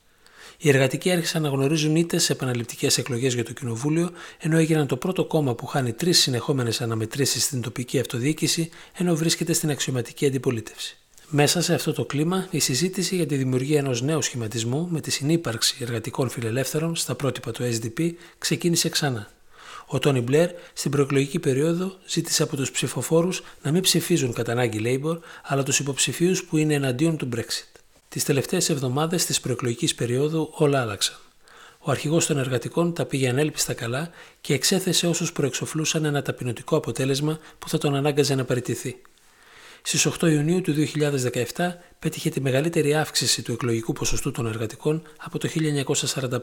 Οι 0.61 0.69
εργατικοί 0.69 1.11
άρχισαν 1.11 1.41
να 1.41 1.49
γνωρίζουν 1.49 1.95
είτε 1.95 2.17
σε 2.17 2.33
επαναληπτικές 2.33 2.97
εκλογές 2.97 3.33
για 3.33 3.43
το 3.43 3.53
Κοινοβούλιο, 3.53 4.11
ενώ 4.39 4.57
έγιναν 4.57 4.87
το 4.87 4.97
πρώτο 4.97 5.25
κόμμα 5.25 5.55
που 5.55 5.65
χάνει 5.65 5.93
τρεις 5.93 6.19
συνεχόμενες 6.19 6.81
αναμετρήσεις 6.81 7.43
στην 7.43 7.61
τοπική 7.61 7.99
αυτοδιοίκηση, 7.99 8.69
ενώ 8.97 9.15
βρίσκεται 9.15 9.53
στην 9.53 9.69
αξιωματική 9.69 10.25
αντιπολίτευση. 10.25 10.97
Μέσα 11.27 11.61
σε 11.61 11.73
αυτό 11.73 11.93
το 11.93 12.05
κλίμα, 12.05 12.47
η 12.51 12.59
συζήτηση 12.59 13.15
για 13.15 13.25
τη 13.25 13.35
δημιουργία 13.35 13.79
ενός 13.79 14.01
νέου 14.01 14.21
σχηματισμού 14.21 14.87
με 14.89 15.01
τη 15.01 15.11
συνύπαρξη 15.11 15.77
εργατικών 15.79 16.29
φιλελεύθερων 16.29 16.95
στα 16.95 17.15
πρότυπα 17.15 17.51
του 17.51 17.63
SDP 17.63 18.11
ξεκίνησε 18.37 18.89
ξανά. 18.89 19.31
Ο 19.87 19.99
Τόνι 19.99 20.21
Μπλερ 20.21 20.49
στην 20.73 20.91
προεκλογική 20.91 21.39
περίοδο 21.39 21.97
ζήτησε 22.07 22.43
από 22.43 22.55
τους 22.55 22.71
ψηφοφόρους 22.71 23.43
να 23.61 23.71
μην 23.71 23.81
ψηφίζουν 23.81 24.33
κατά 24.33 24.51
ανάγκη 24.51 24.81
Labour, 24.83 25.17
αλλά 25.43 25.63
τους 25.63 25.79
υποψηφίους 25.79 26.43
που 26.43 26.57
είναι 26.57 26.73
εναντίον 26.73 27.17
του 27.17 27.29
Brexit. 27.35 27.78
Τις 28.09 28.23
τελευταίες 28.23 28.69
εβδομάδες 28.69 29.25
της 29.25 29.39
προεκλογικής 29.39 29.95
περίοδου 29.95 30.49
όλα 30.53 30.81
άλλαξαν. 30.81 31.15
Ο 31.79 31.91
αρχηγός 31.91 32.25
των 32.25 32.37
εργατικών 32.37 32.93
τα 32.93 33.05
πήγε 33.05 33.29
ανέλπιστα 33.29 33.73
καλά 33.73 34.09
και 34.41 34.53
εξέθεσε 34.53 35.07
όσους 35.07 35.31
προεξοφλούσαν 35.31 36.05
ένα 36.05 36.21
ταπεινωτικό 36.21 36.75
αποτέλεσμα 36.77 37.39
που 37.59 37.69
θα 37.69 37.77
τον 37.77 37.95
ανάγκαζε 37.95 38.35
να 38.35 38.45
παραιτηθεί. 38.45 39.01
Στις 39.81 40.07
8 40.19 40.31
Ιουνίου 40.31 40.61
του 40.61 40.73
2017 41.55 41.67
πέτυχε 41.99 42.29
τη 42.29 42.41
μεγαλύτερη 42.41 42.95
αύξηση 42.95 43.41
του 43.41 43.51
εκλογικού 43.51 43.93
ποσοστού 43.93 44.31
των 44.31 44.47
εργατικών 44.47 45.01
από 45.17 45.37
το 45.37 45.49
1945. 46.05 46.39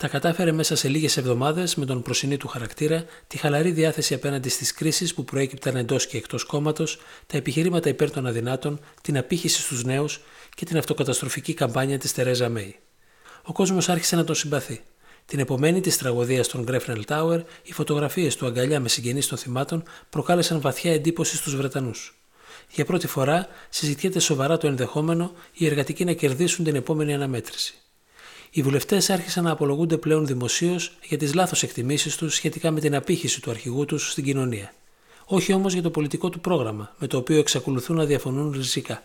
Τα 0.00 0.08
κατάφερε 0.08 0.52
μέσα 0.52 0.76
σε 0.76 0.88
λίγες 0.88 1.16
εβδομάδες 1.16 1.74
με 1.74 1.84
τον 1.84 2.02
προσινή 2.02 2.36
του 2.36 2.48
χαρακτήρα, 2.48 3.04
τη 3.26 3.36
χαλαρή 3.36 3.70
διάθεση 3.70 4.14
απέναντι 4.14 4.48
στις 4.48 4.72
κρίσεις 4.74 5.14
που 5.14 5.24
προέκυπταν 5.24 5.76
εντός 5.76 6.06
και 6.06 6.16
εκτός 6.16 6.44
κόμματος, 6.44 6.98
τα 7.26 7.36
επιχειρήματα 7.36 7.88
υπέρ 7.88 8.10
των 8.10 8.26
αδυνάτων, 8.26 8.80
την 9.02 9.18
απήχηση 9.18 9.60
στους 9.60 9.84
νέους 9.84 10.20
και 10.54 10.64
την 10.64 10.76
αυτοκαταστροφική 10.76 11.54
καμπάνια 11.54 11.98
της 11.98 12.12
Τερέζα 12.12 12.48
Μέη. 12.48 12.76
Ο 13.42 13.52
κόσμος 13.52 13.88
άρχισε 13.88 14.16
να 14.16 14.24
τον 14.24 14.34
συμπαθεί. 14.34 14.80
Την 15.26 15.38
επομένη 15.38 15.80
της 15.80 15.98
τραγωδίας 15.98 16.48
των 16.48 16.62
Γκρέφνελ 16.62 17.04
Τάουερ, 17.04 17.40
οι 17.62 17.72
φωτογραφίες 17.72 18.36
του 18.36 18.46
αγκαλιά 18.46 18.80
με 18.80 18.88
συγγενείς 18.88 19.26
των 19.26 19.38
θυμάτων 19.38 19.82
προκάλεσαν 20.10 20.60
βαθιά 20.60 20.92
εντύπωση 20.92 21.36
στους 21.36 21.56
Βρετανούς. 21.56 22.20
Για 22.70 22.84
πρώτη 22.84 23.06
φορά 23.06 23.46
συζητιέται 23.68 24.18
σοβαρά 24.18 24.56
το 24.56 24.66
ενδεχόμενο 24.66 25.32
οι 25.52 25.66
εργατικοί 25.66 26.04
να 26.04 26.12
κερδίσουν 26.12 26.64
την 26.64 26.74
επόμενη 26.74 27.14
αναμέτρηση. 27.14 27.74
Οι 28.52 28.62
βουλευτές 28.62 29.10
άρχισαν 29.10 29.44
να 29.44 29.50
απολογούνται 29.50 29.96
πλέον 29.96 30.26
δημοσίως 30.26 30.96
για 31.08 31.18
τις 31.18 31.34
λάθος 31.34 31.62
εκτιμήσεις 31.62 32.16
τους 32.16 32.34
σχετικά 32.34 32.70
με 32.70 32.80
την 32.80 32.94
απήχηση 32.94 33.40
του 33.40 33.50
αρχηγού 33.50 33.84
τους 33.84 34.10
στην 34.10 34.24
κοινωνία. 34.24 34.72
Όχι 35.24 35.52
όμως 35.52 35.72
για 35.72 35.82
το 35.82 35.90
πολιτικό 35.90 36.28
του 36.28 36.40
πρόγραμμα, 36.40 36.94
με 36.98 37.06
το 37.06 37.16
οποίο 37.16 37.38
εξακολουθούν 37.38 37.96
να 37.96 38.04
διαφωνούν 38.04 38.52
ριζικά. 38.52 39.02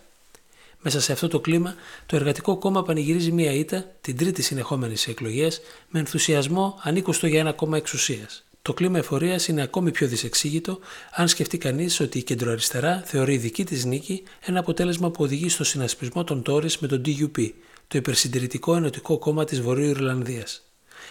Μέσα 0.82 1.02
σε 1.02 1.12
αυτό 1.12 1.28
το 1.28 1.40
κλίμα, 1.40 1.76
το 2.06 2.16
Εργατικό 2.16 2.58
Κόμμα 2.58 2.84
πανηγυρίζει 2.84 3.32
μία 3.32 3.52
ήττα, 3.52 3.86
την 4.02 4.18
τρίτη 4.18 4.42
συνεχόμενη 4.42 4.96
σε 4.96 5.12
εκλογές, 5.12 5.62
με 5.90 6.00
ενθουσιασμό 6.00 6.80
ανήκωστο 6.82 7.28
για 7.28 7.40
ένα 7.40 7.52
κόμμα 7.52 7.78
εξουσίας. 7.78 8.46
Το 8.62 8.74
κλίμα 8.74 8.98
εφορίας 8.98 9.48
είναι 9.48 9.62
ακόμη 9.62 9.92
πιο 9.92 10.08
δυσεξήγητο 10.08 10.80
αν 11.12 11.28
σκεφτεί 11.28 11.58
κανείς 11.58 12.00
ότι 12.00 12.18
η 12.18 12.24
κεντροαριστερά 12.24 13.04
θεωρεί 13.06 13.38
δική 13.38 13.64
της 13.64 13.86
νίκη 13.86 14.24
ένα 14.46 14.60
αποτέλεσμα 14.60 15.12
που 15.12 15.24
οδηγεί 15.24 15.50
στο 15.50 15.64
συνασπισμό 15.64 16.24
των 16.24 16.42
Τόρι 16.42 16.70
με 16.80 16.88
τον 16.88 17.02
DUP, 17.06 17.50
το 17.88 17.98
υπερσυντηρητικό 17.98 18.76
ενωτικό 18.76 19.18
κόμμα 19.18 19.46
της 19.46 19.62
Βορείου 19.62 19.90
Ιρλανδίας. 19.90 20.62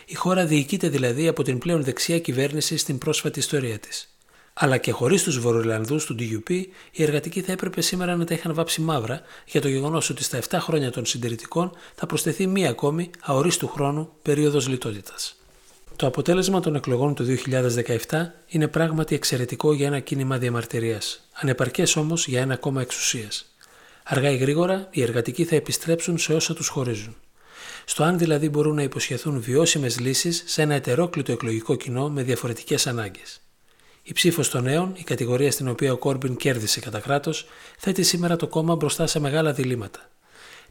Η 0.06 0.14
χώρα 0.14 0.46
διοικείται 0.46 0.88
δηλαδή 0.88 1.28
από 1.28 1.42
την 1.42 1.58
πλέον 1.58 1.84
δεξιά 1.84 2.18
κυβέρνηση 2.18 2.76
στην 2.76 2.98
πρόσφατη 2.98 3.38
ιστορία 3.38 3.78
της. 3.78 4.08
Αλλά 4.54 4.76
και 4.76 4.92
χωρίς 4.92 5.22
τους 5.22 5.38
Βορειοϊρλανδούς 5.38 6.04
του 6.04 6.16
DUP, 6.18 6.50
οι 6.90 7.02
εργατικοί 7.02 7.40
θα 7.40 7.52
έπρεπε 7.52 7.80
σήμερα 7.80 8.16
να 8.16 8.24
τα 8.24 8.34
είχαν 8.34 8.54
βάψει 8.54 8.80
μαύρα 8.80 9.20
για 9.46 9.60
το 9.60 9.68
γεγονός 9.68 10.10
ότι 10.10 10.22
στα 10.22 10.38
7 10.48 10.58
χρόνια 10.60 10.90
των 10.90 11.06
συντηρητικών 11.06 11.72
θα 11.94 12.06
προσθεθεί 12.06 12.46
μία 12.46 12.70
ακόμη 12.70 13.10
αορίστου 13.20 13.68
χρόνου 13.68 14.10
περίοδος 14.22 14.68
λιτότητας. 14.68 15.36
Το 15.96 16.06
αποτέλεσμα 16.06 16.60
των 16.60 16.74
εκλογών 16.74 17.14
του 17.14 17.24
2017 18.08 18.32
είναι 18.46 18.68
πράγματι 18.68 19.14
εξαιρετικό 19.14 19.72
για 19.72 19.86
ένα 19.86 20.00
κίνημα 20.00 20.38
διαμαρτυρίας, 20.38 21.28
ανεπαρκές 21.32 21.96
όμως 21.96 22.26
για 22.26 22.40
ένα 22.40 22.56
κόμμα 22.56 22.80
εξουσίας. 22.80 23.53
Αργά 24.06 24.30
ή 24.30 24.36
γρήγορα, 24.36 24.88
οι 24.90 25.02
εργατικοί 25.02 25.44
θα 25.44 25.56
επιστρέψουν 25.56 26.18
σε 26.18 26.34
όσα 26.34 26.54
τους 26.54 26.68
χωρίζουν. 26.68 27.16
Στο 27.84 28.02
αν 28.02 28.18
δηλαδή 28.18 28.48
μπορούν 28.48 28.74
να 28.74 28.82
υποσχεθούν 28.82 29.40
βιώσιμες 29.40 30.00
λύσεις 30.00 30.42
σε 30.46 30.62
ένα 30.62 30.74
ετερόκλητο 30.74 31.32
εκλογικό 31.32 31.74
κοινό 31.74 32.10
με 32.10 32.22
διαφορετικές 32.22 32.86
ανάγκες. 32.86 33.40
Η 34.02 34.12
ψήφος 34.12 34.48
των 34.48 34.62
νέων, 34.62 34.92
η 34.96 35.02
κατηγορία 35.02 35.50
στην 35.50 35.68
οποία 35.68 35.92
ο 35.92 35.96
Κόρμπιν 35.96 36.36
κέρδισε 36.36 36.80
κατά 36.80 37.00
κράτος, 37.00 37.46
θέτει 37.78 38.02
σήμερα 38.02 38.36
το 38.36 38.46
κόμμα 38.46 38.74
μπροστά 38.74 39.06
σε 39.06 39.20
μεγάλα 39.20 39.52
διλήμματα. 39.52 40.10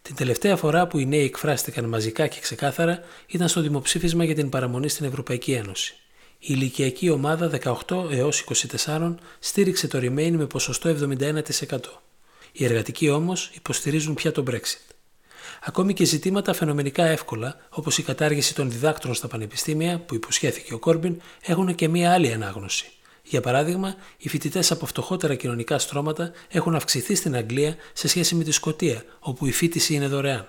Την 0.02 0.16
τελευταία 0.16 0.56
φορά 0.56 0.88
που 0.88 0.98
οι 0.98 1.06
νέοι 1.06 1.24
εκφράστηκαν 1.24 1.86
μαζικά 1.86 2.28
και 2.28 2.40
ξεκάθαρα 2.40 3.00
ήταν 3.28 3.48
στο 3.48 3.62
δημοψήφισμα 3.62 4.24
για 4.24 4.36
την 4.36 4.50
παραμονή 4.50 4.90
στην 4.90 5.06
Ευρωπαϊκή 5.06 5.52
Ένωση. 5.52 5.96
Η 6.40 6.46
ηλικιακή 6.50 7.10
ομάδα 7.10 7.52
18 7.88 8.12
έως 8.12 8.46
24 8.86 9.16
στήριξε 9.40 9.88
το 9.88 9.98
Remain 10.02 10.32
με 10.32 10.46
ποσοστό 10.46 10.90
71%. 10.90 11.80
Οι 12.56 12.66
εργατικοί 12.66 13.10
όμως 13.10 13.52
υποστηρίζουν 13.54 14.14
πια 14.14 14.32
το 14.32 14.44
Brexit. 14.48 14.94
Ακόμη 15.64 15.94
και 15.94 16.06
ζητήματα 16.06 16.54
φαινομενικά 16.54 17.06
εύκολα, 17.06 17.56
όπως 17.70 17.98
η 17.98 18.04
κατάργηση 18.04 18.56
των 18.56 18.72
διδάκτρων 18.72 19.14
στα 19.14 19.28
πανεπιστήμια 19.28 20.00
που 20.00 20.16
υποσχέθηκε 20.16 20.74
ο 20.74 20.80
Κόρμπιν, 20.80 21.22
έχουν 21.42 21.76
και 21.76 21.88
μία 21.88 22.14
άλλη 22.14 22.34
ανάγνωση. 22.34 22.92
Για 23.24 23.42
παράδειγμα, 23.42 23.96
οι 24.18 24.30
φοιτητές 24.30 24.72
από 24.72 24.86
φτωχότερα 24.86 25.36
κοινωνικά 25.36 25.78
στρώματα 25.78 26.32
έχουν 26.50 26.76
αυξηθεί 26.76 27.16
στην 27.16 27.36
Αγγλία 27.36 27.76
σε 27.94 28.08
σχέση 28.08 28.36
με 28.36 28.44
τη 28.44 28.52
Σκωτία, 28.52 29.04
όπου 29.20 29.46
η 29.46 29.52
φίτηση 29.52 29.94
είναι 29.94 30.08
δωρεάν. 30.08 30.48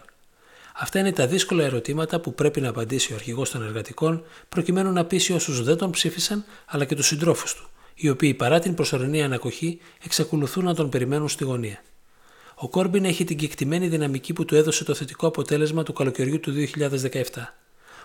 Αυτά 0.75 0.99
είναι 0.99 1.13
τα 1.13 1.27
δύσκολα 1.27 1.65
ερωτήματα 1.65 2.21
που 2.21 2.35
πρέπει 2.35 2.61
να 2.61 2.69
απαντήσει 2.69 3.13
ο 3.13 3.15
αρχηγός 3.15 3.51
των 3.51 3.63
εργατικών, 3.63 4.25
προκειμένου 4.49 4.93
να 4.93 5.05
πείσει 5.05 5.33
όσους 5.33 5.63
δεν 5.65 5.77
τον 5.77 5.91
ψήφισαν, 5.91 6.45
αλλά 6.67 6.85
και 6.85 6.95
τους 6.95 7.07
συντρόφους 7.07 7.55
του, 7.55 7.69
οι 7.95 8.09
οποίοι 8.09 8.35
παρά 8.35 8.59
την 8.59 8.75
προσωρινή 8.75 9.23
ανακοχή 9.23 9.81
εξακολουθούν 10.05 10.65
να 10.65 10.75
τον 10.75 10.89
περιμένουν 10.89 11.29
στη 11.29 11.45
γωνία. 11.45 11.83
Ο 12.57 12.69
Κόρμπιν 12.69 13.05
έχει 13.05 13.25
την 13.25 13.37
κεκτημένη 13.37 13.89
δυναμική 13.89 14.33
που 14.33 14.45
του 14.45 14.55
έδωσε 14.55 14.85
το 14.85 14.95
θετικό 14.95 15.27
αποτέλεσμα 15.27 15.83
του 15.83 15.93
καλοκαιριού 15.93 16.41
του 16.41 16.53
2017. 16.53 17.23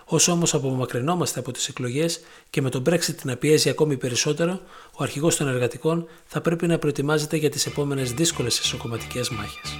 Όσο 0.04 0.32
όμως 0.32 0.54
απομακρυνόμαστε 0.54 1.38
από 1.38 1.52
τις 1.52 1.68
εκλογές 1.68 2.20
και 2.50 2.62
με 2.62 2.70
τον 2.70 2.82
Brexit 2.88 3.14
να 3.22 3.36
πιέζει 3.36 3.68
ακόμη 3.68 3.96
περισσότερο, 3.96 4.60
ο 4.92 5.02
αρχηγός 5.02 5.36
των 5.36 5.48
εργατικών 5.48 6.06
θα 6.26 6.40
πρέπει 6.40 6.66
να 6.66 6.78
προετοιμάζεται 6.78 7.36
για 7.36 7.50
τις 7.50 7.66
επόμενες 7.66 8.12
δύσκολες 8.12 8.58
εσωκομματικές 8.58 9.28
μάχες. 9.28 9.70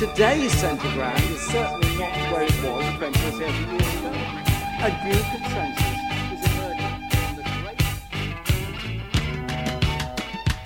Today's 0.00 0.52
centre 0.60 0.92
ground 0.96 1.24
is 1.34 1.40
certainly 1.52 1.92
not 1.98 2.14
where 2.30 2.44
it 2.50 2.56
was 2.64 2.84
20 2.98 3.18
or 3.26 3.32
30 3.32 3.52
years 3.72 3.94
ago. 3.98 4.47
A 4.80 4.90
new 4.90 5.20
consensus 5.32 5.98
is 6.34 6.42
emerging. 6.50 6.94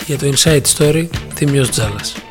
Για 0.06 0.18
το 0.18 0.32
Inside 0.34 0.62
Story, 0.76 1.08
Θήμιος 1.34 1.70
Τζάλας. 1.70 2.21